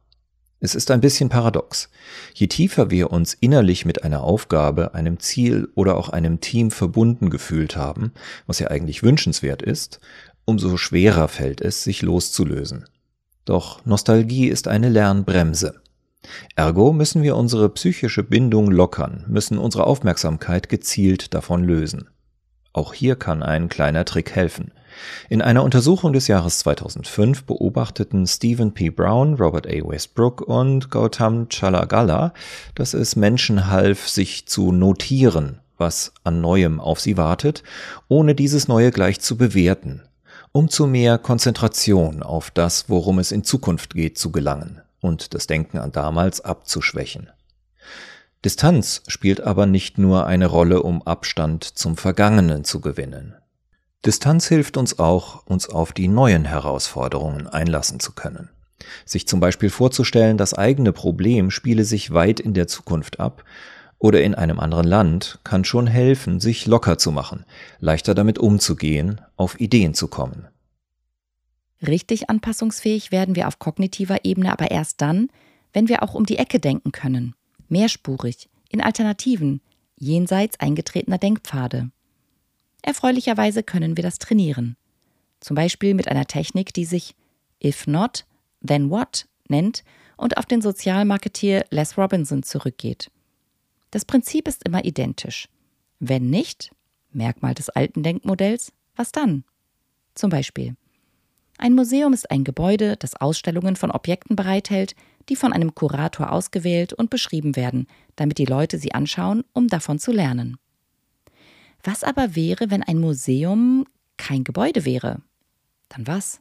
Es 0.64 0.76
ist 0.76 0.92
ein 0.92 1.00
bisschen 1.00 1.28
paradox. 1.28 1.90
Je 2.34 2.46
tiefer 2.46 2.88
wir 2.88 3.10
uns 3.10 3.34
innerlich 3.34 3.84
mit 3.84 4.04
einer 4.04 4.22
Aufgabe, 4.22 4.94
einem 4.94 5.18
Ziel 5.18 5.68
oder 5.74 5.96
auch 5.96 6.08
einem 6.08 6.40
Team 6.40 6.70
verbunden 6.70 7.30
gefühlt 7.30 7.74
haben, 7.76 8.12
was 8.46 8.60
ja 8.60 8.68
eigentlich 8.68 9.02
wünschenswert 9.02 9.60
ist, 9.60 9.98
umso 10.44 10.76
schwerer 10.76 11.26
fällt 11.26 11.60
es, 11.60 11.82
sich 11.82 12.02
loszulösen. 12.02 12.84
Doch 13.44 13.84
Nostalgie 13.84 14.46
ist 14.46 14.68
eine 14.68 14.88
Lernbremse. 14.88 15.80
Ergo 16.54 16.92
müssen 16.92 17.24
wir 17.24 17.34
unsere 17.34 17.68
psychische 17.70 18.22
Bindung 18.22 18.70
lockern, 18.70 19.24
müssen 19.26 19.58
unsere 19.58 19.84
Aufmerksamkeit 19.88 20.68
gezielt 20.68 21.34
davon 21.34 21.64
lösen. 21.64 22.08
Auch 22.72 22.94
hier 22.94 23.16
kann 23.16 23.42
ein 23.42 23.68
kleiner 23.68 24.04
Trick 24.04 24.30
helfen. 24.30 24.70
In 25.28 25.42
einer 25.42 25.62
Untersuchung 25.62 26.12
des 26.12 26.28
Jahres 26.28 26.58
2005 26.60 27.44
beobachteten 27.44 28.26
Stephen 28.26 28.72
P. 28.72 28.90
Brown, 28.90 29.34
Robert 29.34 29.66
A. 29.66 29.88
Westbrook 29.88 30.40
und 30.42 30.90
Gautam 30.90 31.48
Chalagala, 31.48 32.32
dass 32.74 32.94
es 32.94 33.16
Menschen 33.16 33.68
half, 33.68 34.08
sich 34.08 34.46
zu 34.46 34.72
notieren, 34.72 35.60
was 35.78 36.12
an 36.24 36.40
Neuem 36.40 36.80
auf 36.80 37.00
sie 37.00 37.16
wartet, 37.16 37.62
ohne 38.08 38.34
dieses 38.34 38.68
Neue 38.68 38.90
gleich 38.90 39.20
zu 39.20 39.36
bewerten, 39.36 40.02
um 40.52 40.68
zu 40.68 40.86
mehr 40.86 41.18
Konzentration 41.18 42.22
auf 42.22 42.50
das, 42.50 42.88
worum 42.88 43.18
es 43.18 43.32
in 43.32 43.44
Zukunft 43.44 43.94
geht, 43.94 44.18
zu 44.18 44.30
gelangen 44.32 44.80
und 45.00 45.34
das 45.34 45.46
Denken 45.46 45.78
an 45.78 45.92
damals 45.92 46.40
abzuschwächen. 46.40 47.30
Distanz 48.44 49.02
spielt 49.06 49.40
aber 49.40 49.66
nicht 49.66 49.98
nur 49.98 50.26
eine 50.26 50.46
Rolle, 50.46 50.82
um 50.82 51.02
Abstand 51.02 51.62
zum 51.64 51.96
Vergangenen 51.96 52.64
zu 52.64 52.80
gewinnen. 52.80 53.36
Distanz 54.04 54.48
hilft 54.48 54.76
uns 54.76 54.98
auch, 54.98 55.46
uns 55.46 55.68
auf 55.68 55.92
die 55.92 56.08
neuen 56.08 56.44
Herausforderungen 56.44 57.46
einlassen 57.46 58.00
zu 58.00 58.12
können. 58.12 58.48
Sich 59.04 59.28
zum 59.28 59.38
Beispiel 59.38 59.70
vorzustellen, 59.70 60.36
das 60.36 60.54
eigene 60.54 60.92
Problem 60.92 61.52
spiele 61.52 61.84
sich 61.84 62.12
weit 62.12 62.40
in 62.40 62.52
der 62.52 62.66
Zukunft 62.66 63.20
ab 63.20 63.44
oder 63.98 64.22
in 64.22 64.34
einem 64.34 64.58
anderen 64.58 64.86
Land, 64.86 65.38
kann 65.44 65.64
schon 65.64 65.86
helfen, 65.86 66.40
sich 66.40 66.66
locker 66.66 66.98
zu 66.98 67.12
machen, 67.12 67.44
leichter 67.78 68.14
damit 68.14 68.40
umzugehen, 68.40 69.20
auf 69.36 69.60
Ideen 69.60 69.94
zu 69.94 70.08
kommen. 70.08 70.48
Richtig 71.86 72.28
anpassungsfähig 72.28 73.12
werden 73.12 73.36
wir 73.36 73.46
auf 73.46 73.60
kognitiver 73.60 74.24
Ebene 74.24 74.50
aber 74.50 74.72
erst 74.72 75.00
dann, 75.00 75.28
wenn 75.72 75.88
wir 75.88 76.02
auch 76.02 76.14
um 76.14 76.26
die 76.26 76.38
Ecke 76.38 76.58
denken 76.58 76.90
können, 76.90 77.34
mehrspurig, 77.68 78.48
in 78.68 78.80
Alternativen, 78.80 79.60
jenseits 79.96 80.58
eingetretener 80.58 81.18
Denkpfade. 81.18 81.90
Erfreulicherweise 82.82 83.62
können 83.62 83.96
wir 83.96 84.02
das 84.02 84.18
trainieren. 84.18 84.76
Zum 85.40 85.54
Beispiel 85.54 85.94
mit 85.94 86.08
einer 86.08 86.26
Technik, 86.26 86.74
die 86.74 86.84
sich 86.84 87.14
If 87.64 87.86
not, 87.86 88.24
then 88.66 88.90
what 88.90 89.26
nennt 89.48 89.84
und 90.16 90.36
auf 90.36 90.46
den 90.46 90.62
Sozialmarketier 90.62 91.64
Les 91.70 91.96
Robinson 91.96 92.42
zurückgeht. 92.42 93.10
Das 93.90 94.04
Prinzip 94.04 94.48
ist 94.48 94.66
immer 94.66 94.84
identisch. 94.84 95.48
Wenn 96.00 96.30
nicht, 96.30 96.70
Merkmal 97.12 97.54
des 97.54 97.68
alten 97.68 98.02
Denkmodells, 98.02 98.72
was 98.96 99.12
dann? 99.12 99.44
Zum 100.14 100.30
Beispiel 100.30 100.76
ein 101.62 101.74
Museum 101.74 102.12
ist 102.12 102.28
ein 102.28 102.42
Gebäude, 102.42 102.96
das 102.96 103.14
Ausstellungen 103.14 103.76
von 103.76 103.92
Objekten 103.92 104.34
bereithält, 104.34 104.96
die 105.28 105.36
von 105.36 105.52
einem 105.52 105.76
Kurator 105.76 106.32
ausgewählt 106.32 106.92
und 106.92 107.08
beschrieben 107.08 107.54
werden, 107.54 107.86
damit 108.16 108.38
die 108.38 108.46
Leute 108.46 108.78
sie 108.78 108.94
anschauen, 108.94 109.44
um 109.52 109.68
davon 109.68 110.00
zu 110.00 110.10
lernen. 110.10 110.56
Was 111.82 112.04
aber 112.04 112.34
wäre, 112.34 112.70
wenn 112.70 112.82
ein 112.82 112.98
Museum 112.98 113.86
kein 114.16 114.44
Gebäude 114.44 114.84
wäre? 114.84 115.22
Dann 115.88 116.06
was? 116.06 116.40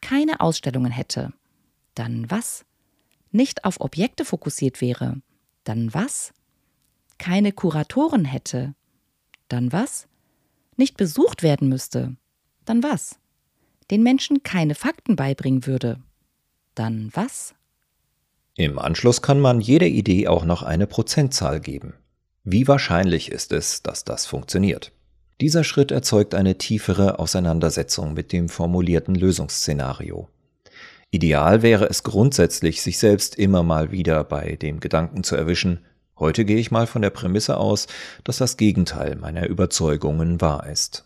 Keine 0.00 0.40
Ausstellungen 0.40 0.92
hätte? 0.92 1.32
Dann 1.94 2.30
was? 2.30 2.64
Nicht 3.30 3.64
auf 3.64 3.80
Objekte 3.80 4.24
fokussiert 4.24 4.80
wäre? 4.80 5.20
Dann 5.64 5.94
was? 5.94 6.32
Keine 7.18 7.52
Kuratoren 7.52 8.24
hätte? 8.24 8.74
Dann 9.48 9.72
was? 9.72 10.06
Nicht 10.76 10.96
besucht 10.96 11.42
werden 11.42 11.68
müsste? 11.68 12.16
Dann 12.64 12.82
was? 12.82 13.18
den 13.90 14.02
Menschen 14.02 14.42
keine 14.42 14.74
Fakten 14.74 15.16
beibringen 15.16 15.66
würde, 15.66 16.00
dann 16.74 17.10
was? 17.12 17.54
Im 18.56 18.78
Anschluss 18.78 19.20
kann 19.20 19.40
man 19.40 19.60
jeder 19.60 19.86
Idee 19.86 20.28
auch 20.28 20.44
noch 20.44 20.62
eine 20.62 20.86
Prozentzahl 20.86 21.60
geben. 21.60 21.94
Wie 22.44 22.68
wahrscheinlich 22.68 23.32
ist 23.32 23.52
es, 23.52 23.82
dass 23.82 24.04
das 24.04 24.26
funktioniert? 24.26 24.92
Dieser 25.40 25.64
Schritt 25.64 25.90
erzeugt 25.90 26.34
eine 26.34 26.58
tiefere 26.58 27.18
Auseinandersetzung 27.18 28.14
mit 28.14 28.32
dem 28.32 28.48
formulierten 28.48 29.14
Lösungsszenario. 29.14 30.28
Ideal 31.10 31.62
wäre 31.62 31.88
es 31.88 32.02
grundsätzlich, 32.02 32.82
sich 32.82 32.98
selbst 32.98 33.36
immer 33.36 33.62
mal 33.62 33.90
wieder 33.90 34.24
bei 34.24 34.56
dem 34.56 34.80
Gedanken 34.80 35.24
zu 35.24 35.36
erwischen, 35.36 35.80
heute 36.18 36.44
gehe 36.44 36.58
ich 36.58 36.70
mal 36.70 36.86
von 36.86 37.02
der 37.02 37.10
Prämisse 37.10 37.56
aus, 37.56 37.88
dass 38.22 38.38
das 38.38 38.56
Gegenteil 38.56 39.16
meiner 39.16 39.46
Überzeugungen 39.48 40.40
wahr 40.40 40.68
ist 40.68 41.04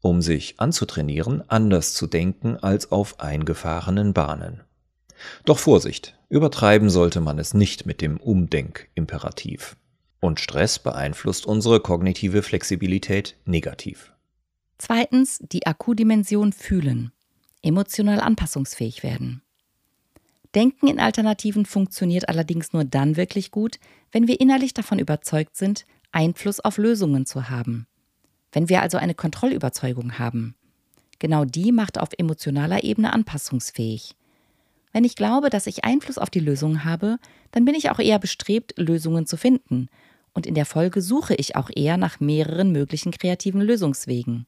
um 0.00 0.22
sich 0.22 0.54
anzutrainieren, 0.58 1.42
anders 1.48 1.94
zu 1.94 2.06
denken 2.06 2.56
als 2.56 2.92
auf 2.92 3.20
eingefahrenen 3.20 4.12
Bahnen. 4.12 4.62
Doch 5.44 5.58
Vorsicht, 5.58 6.16
übertreiben 6.28 6.90
sollte 6.90 7.20
man 7.20 7.38
es 7.38 7.54
nicht 7.54 7.86
mit 7.86 8.00
dem 8.00 8.18
Umdenkimperativ. 8.18 9.76
Und 10.20 10.40
Stress 10.40 10.78
beeinflusst 10.78 11.46
unsere 11.46 11.80
kognitive 11.80 12.42
Flexibilität 12.42 13.36
negativ. 13.44 14.12
Zweitens 14.78 15.38
die 15.40 15.66
Akkudimension 15.66 16.52
fühlen, 16.52 17.12
emotional 17.62 18.20
anpassungsfähig 18.20 19.02
werden. 19.02 19.42
Denken 20.54 20.88
in 20.88 20.98
Alternativen 20.98 21.66
funktioniert 21.66 22.28
allerdings 22.28 22.72
nur 22.72 22.84
dann 22.84 23.16
wirklich 23.16 23.50
gut, 23.50 23.78
wenn 24.12 24.26
wir 24.26 24.40
innerlich 24.40 24.74
davon 24.74 24.98
überzeugt 24.98 25.56
sind, 25.56 25.86
Einfluss 26.10 26.60
auf 26.60 26.78
Lösungen 26.78 27.26
zu 27.26 27.50
haben. 27.50 27.86
Wenn 28.52 28.68
wir 28.68 28.80
also 28.82 28.96
eine 28.96 29.14
Kontrollüberzeugung 29.14 30.18
haben, 30.18 30.54
genau 31.18 31.44
die 31.44 31.70
macht 31.70 31.98
auf 31.98 32.08
emotionaler 32.16 32.82
Ebene 32.82 33.12
anpassungsfähig. 33.12 34.16
Wenn 34.92 35.04
ich 35.04 35.16
glaube, 35.16 35.50
dass 35.50 35.66
ich 35.66 35.84
Einfluss 35.84 36.16
auf 36.16 36.30
die 36.30 36.40
Lösung 36.40 36.84
habe, 36.84 37.18
dann 37.50 37.64
bin 37.64 37.74
ich 37.74 37.90
auch 37.90 37.98
eher 37.98 38.18
bestrebt, 38.18 38.78
Lösungen 38.78 39.26
zu 39.26 39.36
finden. 39.36 39.88
Und 40.32 40.46
in 40.46 40.54
der 40.54 40.66
Folge 40.66 41.02
suche 41.02 41.34
ich 41.34 41.56
auch 41.56 41.70
eher 41.74 41.96
nach 41.96 42.20
mehreren 42.20 42.72
möglichen 42.72 43.12
kreativen 43.12 43.60
Lösungswegen. 43.60 44.46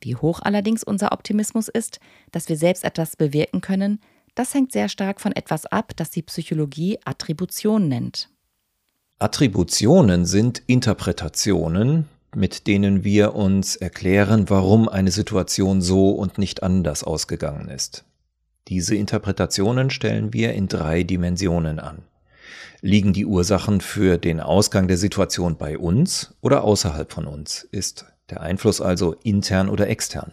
Wie 0.00 0.16
hoch 0.16 0.40
allerdings 0.42 0.84
unser 0.84 1.12
Optimismus 1.12 1.68
ist, 1.68 2.00
dass 2.32 2.48
wir 2.48 2.56
selbst 2.56 2.84
etwas 2.84 3.16
bewirken 3.16 3.60
können, 3.60 4.00
das 4.34 4.54
hängt 4.54 4.72
sehr 4.72 4.88
stark 4.88 5.20
von 5.20 5.32
etwas 5.32 5.66
ab, 5.66 5.92
das 5.96 6.10
die 6.10 6.22
Psychologie 6.22 6.98
Attribution 7.04 7.88
nennt. 7.88 8.30
Attributionen 9.18 10.26
sind 10.26 10.62
Interpretationen, 10.66 12.06
mit 12.36 12.68
denen 12.68 13.02
wir 13.02 13.34
uns 13.34 13.74
erklären, 13.74 14.48
warum 14.48 14.88
eine 14.88 15.10
Situation 15.10 15.82
so 15.82 16.10
und 16.10 16.38
nicht 16.38 16.62
anders 16.62 17.02
ausgegangen 17.02 17.68
ist. 17.68 18.04
Diese 18.68 18.94
Interpretationen 18.94 19.90
stellen 19.90 20.32
wir 20.32 20.52
in 20.52 20.68
drei 20.68 21.02
Dimensionen 21.02 21.80
an. 21.80 22.02
Liegen 22.80 23.12
die 23.12 23.26
Ursachen 23.26 23.80
für 23.80 24.18
den 24.18 24.40
Ausgang 24.40 24.88
der 24.88 24.96
Situation 24.96 25.56
bei 25.56 25.78
uns 25.78 26.34
oder 26.40 26.64
außerhalb 26.64 27.12
von 27.12 27.26
uns? 27.26 27.62
Ist 27.70 28.06
der 28.30 28.40
Einfluss 28.40 28.80
also 28.80 29.14
intern 29.22 29.68
oder 29.68 29.88
extern? 29.88 30.32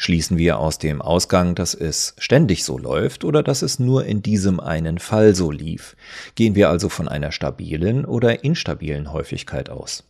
Schließen 0.00 0.38
wir 0.38 0.58
aus 0.58 0.78
dem 0.78 1.02
Ausgang, 1.02 1.56
dass 1.56 1.74
es 1.74 2.14
ständig 2.18 2.64
so 2.64 2.78
läuft 2.78 3.24
oder 3.24 3.42
dass 3.42 3.62
es 3.62 3.80
nur 3.80 4.04
in 4.04 4.22
diesem 4.22 4.60
einen 4.60 4.98
Fall 4.98 5.34
so 5.34 5.50
lief? 5.50 5.96
Gehen 6.36 6.54
wir 6.54 6.70
also 6.70 6.88
von 6.88 7.08
einer 7.08 7.32
stabilen 7.32 8.04
oder 8.04 8.44
instabilen 8.44 9.12
Häufigkeit 9.12 9.70
aus? 9.70 10.07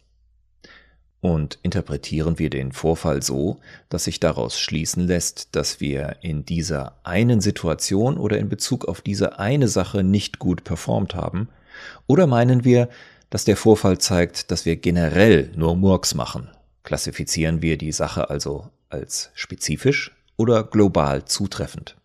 Und 1.21 1.59
interpretieren 1.63 2.39
wir 2.39 2.49
den 2.49 2.71
Vorfall 2.71 3.23
so, 3.23 3.59
dass 3.89 4.05
sich 4.05 4.21
daraus 4.21 4.61
schließen 4.61 5.07
lässt, 5.07 5.57
dass 5.57 5.81
wir 5.81 6.17
in 6.21 6.45
dieser 6.45 6.95
einen 7.03 7.41
Situation 7.41 8.19
oder 8.19 8.39
in 8.39 8.49
Bezug 8.49 8.85
auf 8.85 9.01
diese 9.01 9.39
eine 9.39 9.67
Sache 9.67 10.05
nicht 10.05 10.39
gut 10.39 10.63
performt 10.63 11.15
haben? 11.15 11.49
Oder 12.07 12.27
meinen 12.27 12.65
wir, 12.65 12.89
dass 13.31 13.45
der 13.45 13.57
Vorfall 13.57 13.99
zeigt, 13.99 14.51
dass 14.51 14.65
wir 14.65 14.77
generell 14.77 15.51
nur 15.57 15.75
Murks 15.77 16.15
machen? 16.15 16.51
Klassifizieren 16.85 17.63
wir 17.63 17.79
die 17.79 17.93
Sache 17.93 18.31
also 18.31 18.71
als 18.89 19.31
spezifisch 19.35 20.17
oder 20.37 20.63
global 20.63 21.25
zutreffend? 21.25 21.97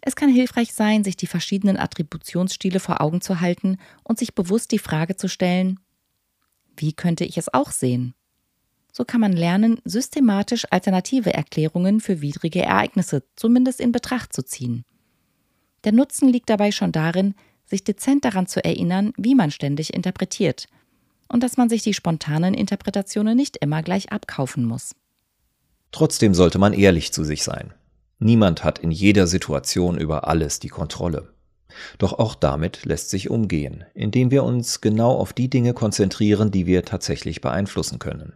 Es 0.00 0.16
kann 0.16 0.30
hilfreich 0.30 0.72
sein, 0.72 1.04
sich 1.04 1.16
die 1.16 1.26
verschiedenen 1.26 1.76
Attributionsstile 1.76 2.80
vor 2.80 3.00
Augen 3.02 3.20
zu 3.20 3.40
halten 3.40 3.78
und 4.04 4.18
sich 4.18 4.34
bewusst 4.34 4.72
die 4.72 4.78
Frage 4.78 5.16
zu 5.16 5.28
stellen, 5.28 5.80
wie 6.78 6.92
könnte 6.92 7.24
ich 7.24 7.38
es 7.38 7.52
auch 7.52 7.70
sehen? 7.70 8.14
So 8.92 9.04
kann 9.04 9.20
man 9.20 9.32
lernen, 9.32 9.80
systematisch 9.84 10.66
alternative 10.70 11.32
Erklärungen 11.32 12.00
für 12.00 12.20
widrige 12.20 12.62
Ereignisse 12.62 13.22
zumindest 13.36 13.80
in 13.80 13.92
Betracht 13.92 14.32
zu 14.32 14.42
ziehen. 14.42 14.84
Der 15.84 15.92
Nutzen 15.92 16.28
liegt 16.28 16.50
dabei 16.50 16.72
schon 16.72 16.90
darin, 16.90 17.34
sich 17.66 17.84
dezent 17.84 18.24
daran 18.24 18.46
zu 18.46 18.64
erinnern, 18.64 19.12
wie 19.16 19.34
man 19.34 19.50
ständig 19.50 19.94
interpretiert 19.94 20.66
und 21.28 21.42
dass 21.42 21.56
man 21.56 21.68
sich 21.68 21.82
die 21.82 21.94
spontanen 21.94 22.54
Interpretationen 22.54 23.36
nicht 23.36 23.58
immer 23.58 23.82
gleich 23.82 24.10
abkaufen 24.10 24.64
muss. 24.64 24.94
Trotzdem 25.92 26.34
sollte 26.34 26.58
man 26.58 26.72
ehrlich 26.72 27.12
zu 27.12 27.24
sich 27.24 27.42
sein. 27.42 27.72
Niemand 28.18 28.64
hat 28.64 28.78
in 28.78 28.90
jeder 28.90 29.26
Situation 29.26 29.98
über 29.98 30.26
alles 30.26 30.58
die 30.58 30.68
Kontrolle. 30.68 31.32
Doch 31.98 32.18
auch 32.18 32.34
damit 32.34 32.84
lässt 32.84 33.10
sich 33.10 33.30
umgehen, 33.30 33.84
indem 33.94 34.30
wir 34.30 34.44
uns 34.44 34.80
genau 34.80 35.12
auf 35.12 35.32
die 35.32 35.48
Dinge 35.48 35.74
konzentrieren, 35.74 36.50
die 36.50 36.66
wir 36.66 36.84
tatsächlich 36.84 37.40
beeinflussen 37.40 37.98
können. 37.98 38.34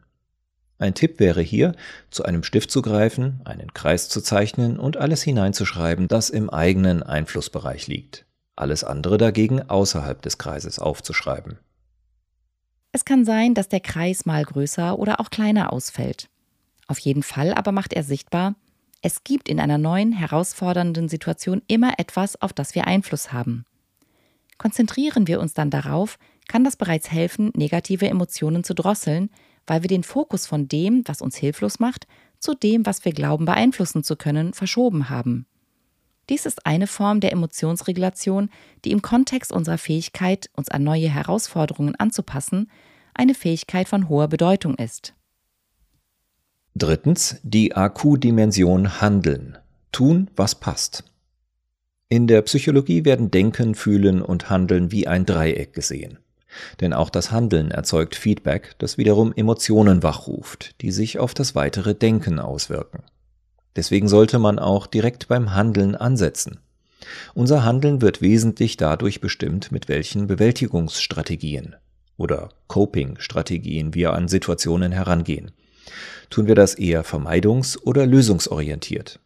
Ein 0.79 0.95
Tipp 0.95 1.21
wäre 1.21 1.43
hier, 1.43 1.77
zu 2.11 2.25
einem 2.25 2.43
Stift 2.43 2.71
zu 2.71 2.83
greifen, 2.83 3.41
einen 3.45 3.73
Kreis 3.73 4.09
zu 4.09 4.21
zeichnen 4.21 4.81
und 4.81 4.97
alles 4.97 5.23
hineinzuschreiben, 5.23 6.09
das 6.09 6.29
im 6.29 6.51
eigenen 6.51 7.03
Einflussbereich 7.05 7.87
liegt. 7.87 8.27
Alles 8.57 8.83
andere 8.83 9.17
dagegen 9.17 9.63
außerhalb 9.63 10.21
des 10.21 10.39
Kreises 10.39 10.79
aufzuschreiben. 10.79 11.59
Es 12.91 13.05
kann 13.05 13.25
sein, 13.25 13.55
dass 13.55 13.69
der 13.69 13.81
Kreis 13.81 14.27
mal 14.27 14.45
größer 14.45 14.99
oder 14.99 15.21
auch 15.21 15.31
kleiner 15.31 15.73
ausfällt. 15.73 16.29
Auf 16.89 16.99
jeden 16.99 17.23
Fall 17.23 17.55
aber 17.55 17.73
macht 17.73 17.93
er 17.93 18.03
sichtbar, 18.03 18.57
es 19.03 19.25
gibt 19.25 19.49
in 19.49 19.59
einer 19.59 19.79
neuen, 19.79 20.13
herausfordernden 20.13 21.09
Situation 21.09 21.61
immer 21.67 21.99
etwas, 21.99 22.41
auf 22.41 22.53
das 22.53 22.77
wir 22.77 22.87
Einfluss 22.87 23.33
haben. 23.33 23.65
Konzentrieren 24.59 25.27
wir 25.27 25.41
uns 25.41 25.55
dann 25.55 25.71
darauf, 25.71 26.19
kann 26.47 26.63
das 26.63 26.77
bereits 26.77 27.11
helfen, 27.11 27.51
negative 27.57 28.09
Emotionen 28.09 28.63
zu 28.63 28.75
drosseln, 28.75 29.31
weil 29.67 29.83
wir 29.83 29.89
den 29.89 30.05
Fokus 30.05 30.47
von 30.47 30.69
dem, 30.69 31.03
was 31.07 31.21
uns 31.21 31.37
hilflos 31.37 31.81
macht, 31.81 32.07
zu 32.39 32.55
dem, 32.55 32.87
was 32.87 33.05
wir 33.05 33.13
glauben 33.13 33.45
beeinflussen 33.45 34.05
zu 34.05 34.17
können, 34.17 34.55
verschoben 34.55 35.11
haben. 35.11 35.47
Dies 36.29 36.47
ist 36.47 36.65
eine 36.65 36.87
Form 36.87 37.19
der 37.19 37.33
Emotionsregulation, 37.33 38.51
die 38.85 38.93
im 38.93 39.03
Kontext 39.03 39.53
unserer 39.53 39.79
Fähigkeit, 39.79 40.49
uns 40.55 40.69
an 40.69 40.85
neue 40.85 41.09
Herausforderungen 41.09 41.97
anzupassen, 41.97 42.71
eine 43.15 43.35
Fähigkeit 43.35 43.89
von 43.89 44.09
hoher 44.09 44.29
Bedeutung 44.29 44.77
ist. 44.77 45.15
Drittens 46.75 47.37
die 47.43 47.77
AQ-Dimension 47.77 49.03
Handeln. 49.03 49.59
Tun, 49.93 50.31
was 50.37 50.55
passt. 50.55 51.05
In 52.09 52.27
der 52.27 52.41
Psychologie 52.41 53.05
werden 53.05 53.31
Denken, 53.31 53.75
Fühlen 53.75 54.23
und 54.23 54.49
Handeln 54.49 54.91
wie 54.91 55.07
ein 55.07 55.27
Dreieck 55.27 55.75
gesehen. 55.75 56.19
Denn 56.81 56.95
auch 56.95 57.11
das 57.11 57.31
Handeln 57.31 57.71
erzeugt 57.71 58.17
Feedback, 58.17 58.75
das 58.79 58.97
wiederum 58.97 59.35
Emotionen 59.37 60.03
wachruft, 60.03 60.81
die 60.81 60.93
sich 60.93 61.19
auf 61.19 61.35
das 61.35 61.55
weitere 61.55 61.95
Denken 61.95 62.39
auswirken. 62.39 63.03
Deswegen 63.77 64.09
sollte 64.09 64.39
man 64.39 64.59
auch 64.59 64.87
direkt 64.87 65.29
beim 65.29 65.55
Handeln 65.55 65.95
ansetzen. 65.95 66.61
Unser 67.35 67.65
Handeln 67.67 68.01
wird 68.01 68.23
wesentlich 68.23 68.79
dadurch 68.79 69.21
bestimmt, 69.21 69.73
mit 69.73 69.91
welchen 69.91 70.27
Bewältigungsstrategien 70.27 71.77
oder 72.17 72.49
Coping-Strategien 72.69 73.93
wir 73.93 74.15
an 74.15 74.27
Situationen 74.29 74.93
herangehen 74.93 75.53
tun 76.31 76.47
wir 76.47 76.55
das 76.55 76.75
eher 76.75 77.05
vermeidungs- 77.05 77.79
oder 77.79 78.07
lösungsorientiert. 78.07 79.21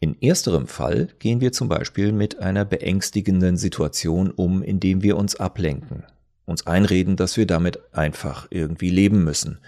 In 0.00 0.20
ersterem 0.20 0.66
Fall 0.66 1.08
gehen 1.18 1.40
wir 1.40 1.52
zum 1.52 1.68
Beispiel 1.68 2.12
mit 2.12 2.38
einer 2.38 2.64
beängstigenden 2.64 3.56
Situation 3.56 4.30
um, 4.30 4.62
indem 4.62 5.02
wir 5.02 5.16
uns 5.16 5.36
ablenken, 5.36 6.04
uns 6.44 6.66
einreden, 6.66 7.16
dass 7.16 7.36
wir 7.36 7.46
damit 7.46 7.94
einfach 7.94 8.46
irgendwie 8.50 8.90
leben 8.90 9.24
müssen 9.24 9.60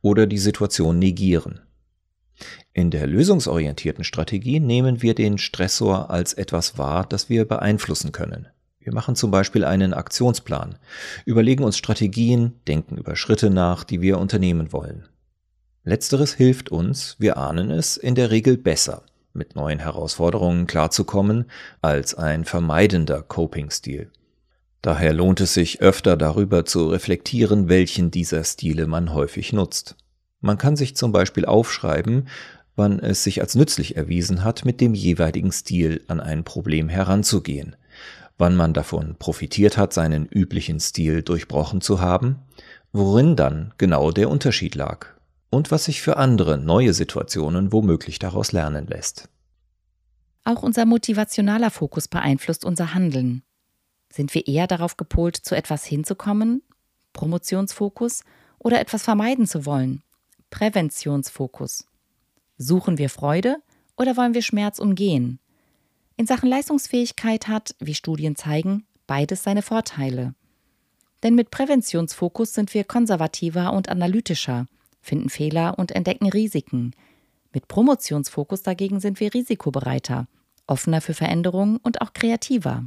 oder 0.00 0.26
die 0.26 0.38
Situation 0.38 0.98
negieren. 0.98 1.60
In 2.72 2.90
der 2.90 3.06
lösungsorientierten 3.06 4.04
Strategie 4.04 4.58
nehmen 4.58 5.02
wir 5.02 5.14
den 5.14 5.38
Stressor 5.38 6.10
als 6.10 6.32
etwas 6.32 6.78
wahr, 6.78 7.06
das 7.06 7.28
wir 7.28 7.44
beeinflussen 7.44 8.10
können. 8.12 8.48
Wir 8.80 8.92
machen 8.92 9.16
zum 9.16 9.30
Beispiel 9.30 9.64
einen 9.64 9.94
Aktionsplan, 9.94 10.78
überlegen 11.24 11.64
uns 11.64 11.78
Strategien, 11.78 12.60
denken 12.68 12.96
über 12.96 13.16
Schritte 13.16 13.48
nach, 13.48 13.84
die 13.84 14.02
wir 14.02 14.18
unternehmen 14.18 14.72
wollen. 14.72 15.08
Letzteres 15.86 16.32
hilft 16.32 16.70
uns, 16.70 17.14
wir 17.18 17.36
ahnen 17.36 17.70
es, 17.70 17.98
in 17.98 18.14
der 18.14 18.30
Regel 18.30 18.56
besser, 18.56 19.02
mit 19.34 19.54
neuen 19.54 19.80
Herausforderungen 19.80 20.66
klarzukommen, 20.66 21.44
als 21.82 22.14
ein 22.14 22.46
vermeidender 22.46 23.20
Coping-Stil. 23.20 24.10
Daher 24.80 25.12
lohnt 25.12 25.42
es 25.42 25.52
sich 25.52 25.82
öfter 25.82 26.16
darüber 26.16 26.64
zu 26.64 26.88
reflektieren, 26.88 27.68
welchen 27.68 28.10
dieser 28.10 28.44
Stile 28.44 28.86
man 28.86 29.12
häufig 29.12 29.52
nutzt. 29.52 29.94
Man 30.40 30.56
kann 30.56 30.74
sich 30.76 30.96
zum 30.96 31.12
Beispiel 31.12 31.44
aufschreiben, 31.44 32.28
wann 32.76 32.98
es 32.98 33.22
sich 33.22 33.42
als 33.42 33.54
nützlich 33.54 33.94
erwiesen 33.94 34.42
hat, 34.42 34.64
mit 34.64 34.80
dem 34.80 34.94
jeweiligen 34.94 35.52
Stil 35.52 36.02
an 36.06 36.18
ein 36.18 36.44
Problem 36.44 36.88
heranzugehen, 36.88 37.76
wann 38.38 38.56
man 38.56 38.72
davon 38.72 39.16
profitiert 39.18 39.76
hat, 39.76 39.92
seinen 39.92 40.24
üblichen 40.24 40.80
Stil 40.80 41.22
durchbrochen 41.22 41.82
zu 41.82 42.00
haben, 42.00 42.38
worin 42.90 43.36
dann 43.36 43.74
genau 43.76 44.12
der 44.12 44.30
Unterschied 44.30 44.76
lag 44.76 45.13
und 45.54 45.70
was 45.70 45.84
sich 45.84 46.02
für 46.02 46.16
andere 46.16 46.58
neue 46.58 46.92
Situationen 46.92 47.72
womöglich 47.72 48.18
daraus 48.18 48.52
lernen 48.52 48.86
lässt. 48.86 49.28
Auch 50.44 50.62
unser 50.62 50.84
motivationaler 50.84 51.70
Fokus 51.70 52.08
beeinflusst 52.08 52.64
unser 52.64 52.92
Handeln. 52.92 53.42
Sind 54.12 54.34
wir 54.34 54.46
eher 54.46 54.66
darauf 54.66 54.96
gepolt, 54.96 55.36
zu 55.36 55.56
etwas 55.56 55.84
hinzukommen, 55.84 56.62
Promotionsfokus, 57.12 58.24
oder 58.58 58.80
etwas 58.80 59.02
vermeiden 59.02 59.46
zu 59.46 59.66
wollen, 59.66 60.02
Präventionsfokus? 60.50 61.86
Suchen 62.56 62.98
wir 62.98 63.10
Freude 63.10 63.56
oder 63.96 64.16
wollen 64.16 64.34
wir 64.34 64.42
Schmerz 64.42 64.78
umgehen? 64.78 65.38
In 66.16 66.26
Sachen 66.26 66.48
Leistungsfähigkeit 66.48 67.48
hat, 67.48 67.74
wie 67.78 67.94
Studien 67.94 68.36
zeigen, 68.36 68.86
beides 69.06 69.42
seine 69.42 69.62
Vorteile. 69.62 70.34
Denn 71.22 71.34
mit 71.34 71.50
Präventionsfokus 71.50 72.54
sind 72.54 72.72
wir 72.74 72.84
konservativer 72.84 73.72
und 73.72 73.88
analytischer, 73.88 74.66
finden 75.04 75.28
Fehler 75.28 75.78
und 75.78 75.92
entdecken 75.92 76.28
Risiken. 76.28 76.92
Mit 77.52 77.68
Promotionsfokus 77.68 78.62
dagegen 78.62 78.98
sind 78.98 79.20
wir 79.20 79.32
risikobereiter, 79.32 80.26
offener 80.66 81.00
für 81.00 81.14
Veränderungen 81.14 81.76
und 81.76 82.00
auch 82.00 82.12
kreativer. 82.12 82.84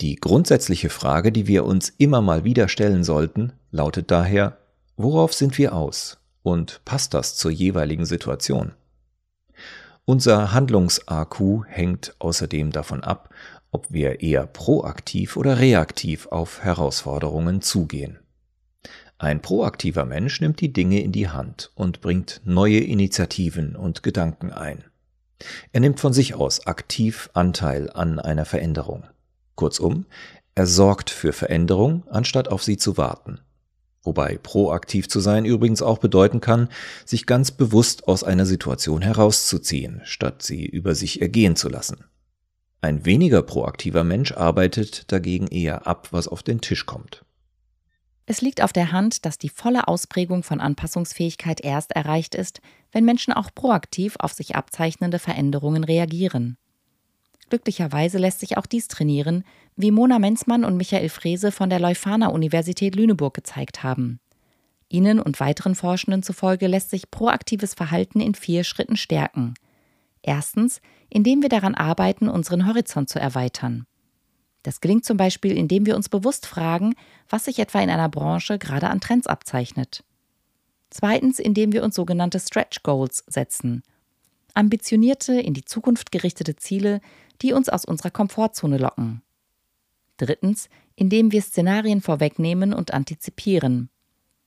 Die 0.00 0.16
grundsätzliche 0.16 0.88
Frage, 0.88 1.30
die 1.30 1.46
wir 1.46 1.66
uns 1.66 1.90
immer 1.98 2.22
mal 2.22 2.44
wieder 2.44 2.68
stellen 2.68 3.04
sollten, 3.04 3.52
lautet 3.70 4.10
daher, 4.10 4.56
worauf 4.96 5.34
sind 5.34 5.58
wir 5.58 5.74
aus 5.74 6.18
und 6.42 6.80
passt 6.86 7.12
das 7.12 7.36
zur 7.36 7.50
jeweiligen 7.50 8.06
Situation? 8.06 8.72
Unser 10.06 10.52
Handlungs-AQ 10.54 11.66
hängt 11.66 12.14
außerdem 12.18 12.72
davon 12.72 13.04
ab, 13.04 13.28
ob 13.70 13.92
wir 13.92 14.22
eher 14.22 14.46
proaktiv 14.46 15.36
oder 15.36 15.58
reaktiv 15.58 16.26
auf 16.28 16.62
Herausforderungen 16.62 17.60
zugehen. 17.60 18.18
Ein 19.20 19.42
proaktiver 19.42 20.06
Mensch 20.06 20.40
nimmt 20.40 20.62
die 20.62 20.72
Dinge 20.72 21.02
in 21.02 21.12
die 21.12 21.28
Hand 21.28 21.72
und 21.74 22.00
bringt 22.00 22.40
neue 22.46 22.78
Initiativen 22.78 23.76
und 23.76 24.02
Gedanken 24.02 24.50
ein. 24.50 24.82
Er 25.72 25.80
nimmt 25.80 26.00
von 26.00 26.14
sich 26.14 26.34
aus 26.36 26.66
aktiv 26.66 27.28
Anteil 27.34 27.90
an 27.90 28.18
einer 28.18 28.46
Veränderung. 28.46 29.04
Kurzum, 29.56 30.06
er 30.54 30.66
sorgt 30.66 31.10
für 31.10 31.34
Veränderung, 31.34 32.04
anstatt 32.08 32.48
auf 32.48 32.62
sie 32.62 32.78
zu 32.78 32.96
warten. 32.96 33.40
Wobei 34.02 34.38
proaktiv 34.42 35.06
zu 35.06 35.20
sein 35.20 35.44
übrigens 35.44 35.82
auch 35.82 35.98
bedeuten 35.98 36.40
kann, 36.40 36.70
sich 37.04 37.26
ganz 37.26 37.50
bewusst 37.50 38.08
aus 38.08 38.24
einer 38.24 38.46
Situation 38.46 39.02
herauszuziehen, 39.02 40.00
statt 40.04 40.40
sie 40.42 40.64
über 40.64 40.94
sich 40.94 41.20
ergehen 41.20 41.56
zu 41.56 41.68
lassen. 41.68 42.04
Ein 42.80 43.04
weniger 43.04 43.42
proaktiver 43.42 44.02
Mensch 44.02 44.32
arbeitet 44.32 45.12
dagegen 45.12 45.46
eher 45.48 45.86
ab, 45.86 46.08
was 46.10 46.26
auf 46.26 46.42
den 46.42 46.62
Tisch 46.62 46.86
kommt. 46.86 47.22
Es 48.30 48.42
liegt 48.42 48.62
auf 48.62 48.72
der 48.72 48.92
Hand, 48.92 49.26
dass 49.26 49.38
die 49.38 49.48
volle 49.48 49.88
Ausprägung 49.88 50.44
von 50.44 50.60
Anpassungsfähigkeit 50.60 51.64
erst 51.64 51.90
erreicht 51.90 52.36
ist, 52.36 52.60
wenn 52.92 53.04
Menschen 53.04 53.32
auch 53.32 53.52
proaktiv 53.52 54.14
auf 54.20 54.32
sich 54.32 54.54
abzeichnende 54.54 55.18
Veränderungen 55.18 55.82
reagieren. 55.82 56.56
Glücklicherweise 57.48 58.18
lässt 58.18 58.38
sich 58.38 58.56
auch 58.56 58.66
dies 58.66 58.86
trainieren, 58.86 59.42
wie 59.74 59.90
Mona 59.90 60.20
Menzmann 60.20 60.64
und 60.64 60.76
Michael 60.76 61.08
Frese 61.08 61.50
von 61.50 61.70
der 61.70 61.80
Leuphana 61.80 62.28
Universität 62.28 62.94
Lüneburg 62.94 63.34
gezeigt 63.34 63.82
haben. 63.82 64.20
Ihnen 64.88 65.18
und 65.18 65.40
weiteren 65.40 65.74
Forschenden 65.74 66.22
zufolge 66.22 66.68
lässt 66.68 66.90
sich 66.90 67.10
proaktives 67.10 67.74
Verhalten 67.74 68.20
in 68.20 68.36
vier 68.36 68.62
Schritten 68.62 68.96
stärken. 68.96 69.54
Erstens, 70.22 70.80
indem 71.08 71.42
wir 71.42 71.48
daran 71.48 71.74
arbeiten, 71.74 72.28
unseren 72.28 72.68
Horizont 72.68 73.08
zu 73.08 73.18
erweitern. 73.18 73.86
Das 74.62 74.80
gelingt 74.80 75.04
zum 75.04 75.16
Beispiel, 75.16 75.56
indem 75.56 75.86
wir 75.86 75.96
uns 75.96 76.08
bewusst 76.08 76.46
fragen, 76.46 76.94
was 77.28 77.46
sich 77.46 77.58
etwa 77.58 77.80
in 77.80 77.90
einer 77.90 78.08
Branche 78.08 78.58
gerade 78.58 78.88
an 78.88 79.00
Trends 79.00 79.26
abzeichnet. 79.26 80.04
Zweitens, 80.90 81.38
indem 81.38 81.72
wir 81.72 81.84
uns 81.84 81.94
sogenannte 81.94 82.40
Stretch 82.40 82.82
Goals 82.82 83.24
setzen. 83.26 83.82
Ambitionierte, 84.54 85.40
in 85.40 85.54
die 85.54 85.64
Zukunft 85.64 86.10
gerichtete 86.10 86.56
Ziele, 86.56 87.00
die 87.40 87.52
uns 87.52 87.68
aus 87.68 87.84
unserer 87.84 88.10
Komfortzone 88.10 88.76
locken. 88.76 89.22
Drittens, 90.16 90.68
indem 90.96 91.32
wir 91.32 91.40
Szenarien 91.40 92.02
vorwegnehmen 92.02 92.74
und 92.74 92.92
antizipieren. 92.92 93.88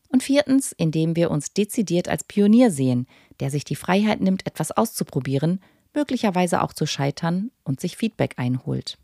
Und 0.09 0.21
viertens, 0.21 0.73
indem 0.73 1.15
wir 1.15 1.31
uns 1.31 1.53
dezidiert 1.53 2.07
als 2.07 2.23
Pionier 2.25 2.69
sehen, 2.69 3.07
der 3.39 3.49
sich 3.49 3.63
die 3.63 3.75
Freiheit 3.75 4.21
nimmt, 4.21 4.45
etwas 4.45 4.71
auszuprobieren, 4.71 5.59
möglicherweise 5.95 6.61
auch 6.61 6.73
zu 6.73 6.85
scheitern 6.85 7.49
und 7.63 7.79
sich 7.79 7.97
Feedback 7.97 8.35
einholt. 8.37 8.99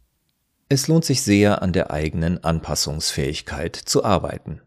Es 0.71 0.87
lohnt 0.87 1.03
sich 1.03 1.23
sehr, 1.23 1.63
an 1.63 1.73
der 1.73 1.89
eigenen 1.89 2.43
Anpassungsfähigkeit 2.43 3.75
zu 3.75 4.03
arbeiten. 4.03 4.61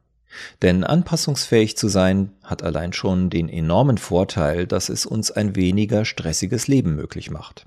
Denn 0.63 0.83
anpassungsfähig 0.83 1.77
zu 1.77 1.89
sein 1.89 2.33
hat 2.43 2.65
allein 2.65 2.93
schon 2.93 3.31
den 3.31 3.49
enormen 3.49 3.99
Vorteil, 3.99 4.67
dass 4.67 4.89
es 4.89 5.07
uns 5.07 5.31
ein 5.31 5.55
weniger 5.55 6.05
stressiges 6.05 6.67
Leben 6.67 6.97
möglich 6.97 7.31
macht. 7.31 7.67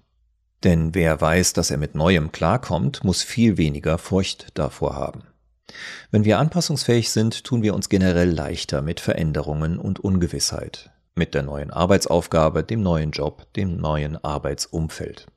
Denn 0.65 0.93
wer 0.95 1.21
weiß, 1.21 1.53
dass 1.53 1.71
er 1.71 1.77
mit 1.77 1.95
Neuem 1.95 2.33
klarkommt, 2.33 3.03
muss 3.05 3.23
viel 3.23 3.57
weniger 3.57 3.97
Furcht 3.97 4.47
davor 4.55 4.95
haben. 4.95 5.23
Wenn 6.11 6.25
wir 6.25 6.39
anpassungsfähig 6.39 7.11
sind, 7.11 7.43
tun 7.43 7.61
wir 7.61 7.73
uns 7.73 7.87
generell 7.87 8.31
leichter 8.31 8.81
mit 8.81 8.99
Veränderungen 8.99 9.77
und 9.77 9.99
Ungewissheit, 9.99 10.91
mit 11.13 11.35
der 11.35 11.43
neuen 11.43 11.71
Arbeitsaufgabe, 11.71 12.63
dem 12.63 12.81
neuen 12.81 13.11
Job, 13.11 13.47
dem 13.53 13.77
neuen 13.77 14.21
Arbeitsumfeld. 14.23 15.27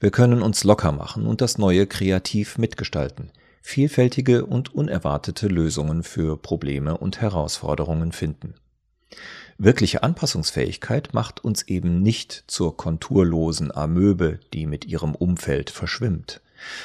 Wir 0.00 0.10
können 0.10 0.42
uns 0.42 0.64
locker 0.64 0.92
machen 0.92 1.26
und 1.26 1.40
das 1.40 1.58
Neue 1.58 1.86
kreativ 1.86 2.58
mitgestalten, 2.58 3.30
vielfältige 3.62 4.46
und 4.46 4.74
unerwartete 4.74 5.48
Lösungen 5.48 6.02
für 6.02 6.36
Probleme 6.36 6.96
und 6.96 7.20
Herausforderungen 7.20 8.12
finden. 8.12 8.54
Wirkliche 9.58 10.04
Anpassungsfähigkeit 10.04 11.14
macht 11.14 11.44
uns 11.44 11.62
eben 11.62 12.00
nicht 12.00 12.44
zur 12.46 12.76
konturlosen 12.76 13.74
Amöbe, 13.74 14.38
die 14.52 14.66
mit 14.66 14.84
ihrem 14.84 15.14
Umfeld 15.14 15.70
verschwimmt. 15.70 16.40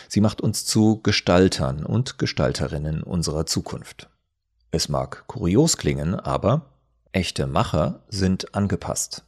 Sie 0.07 0.21
macht 0.21 0.41
uns 0.41 0.65
zu 0.65 0.99
Gestaltern 1.03 1.85
und 1.85 2.17
Gestalterinnen 2.17 3.03
unserer 3.03 3.45
Zukunft. 3.45 4.09
Es 4.71 4.89
mag 4.89 5.25
kurios 5.27 5.77
klingen, 5.77 6.15
aber 6.15 6.65
echte 7.11 7.45
Macher 7.45 8.01
sind 8.09 8.55
angepasst. 8.55 9.23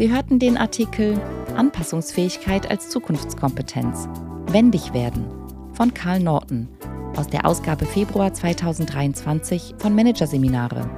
Sie 0.00 0.10
hörten 0.10 0.38
den 0.38 0.56
Artikel 0.56 1.20
Anpassungsfähigkeit 1.58 2.70
als 2.70 2.88
Zukunftskompetenz. 2.88 4.08
Wendig 4.46 4.94
werden 4.94 5.26
von 5.74 5.92
Karl 5.92 6.20
Norton 6.20 6.68
aus 7.16 7.26
der 7.26 7.44
Ausgabe 7.44 7.84
Februar 7.84 8.32
2023 8.32 9.74
von 9.76 9.94
Managerseminare. 9.94 10.88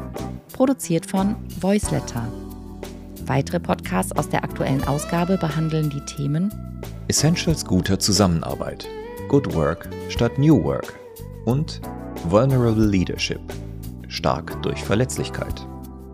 Produziert 0.52 1.04
von 1.04 1.34
Voiceletter. 1.60 2.28
Weitere 3.26 3.58
Podcasts 3.58 4.12
aus 4.12 4.28
der 4.28 4.44
aktuellen 4.44 4.84
Ausgabe 4.84 5.36
behandeln 5.36 5.90
die 5.90 6.04
Themen 6.04 6.54
Essentials 7.08 7.64
guter 7.64 7.98
Zusammenarbeit, 7.98 8.86
Good 9.26 9.52
Work 9.52 9.88
statt 10.10 10.38
New 10.38 10.62
Work 10.62 10.94
und 11.44 11.80
Vulnerable 12.28 12.86
Leadership, 12.86 13.40
stark 14.06 14.62
durch 14.62 14.84
Verletzlichkeit. 14.84 15.66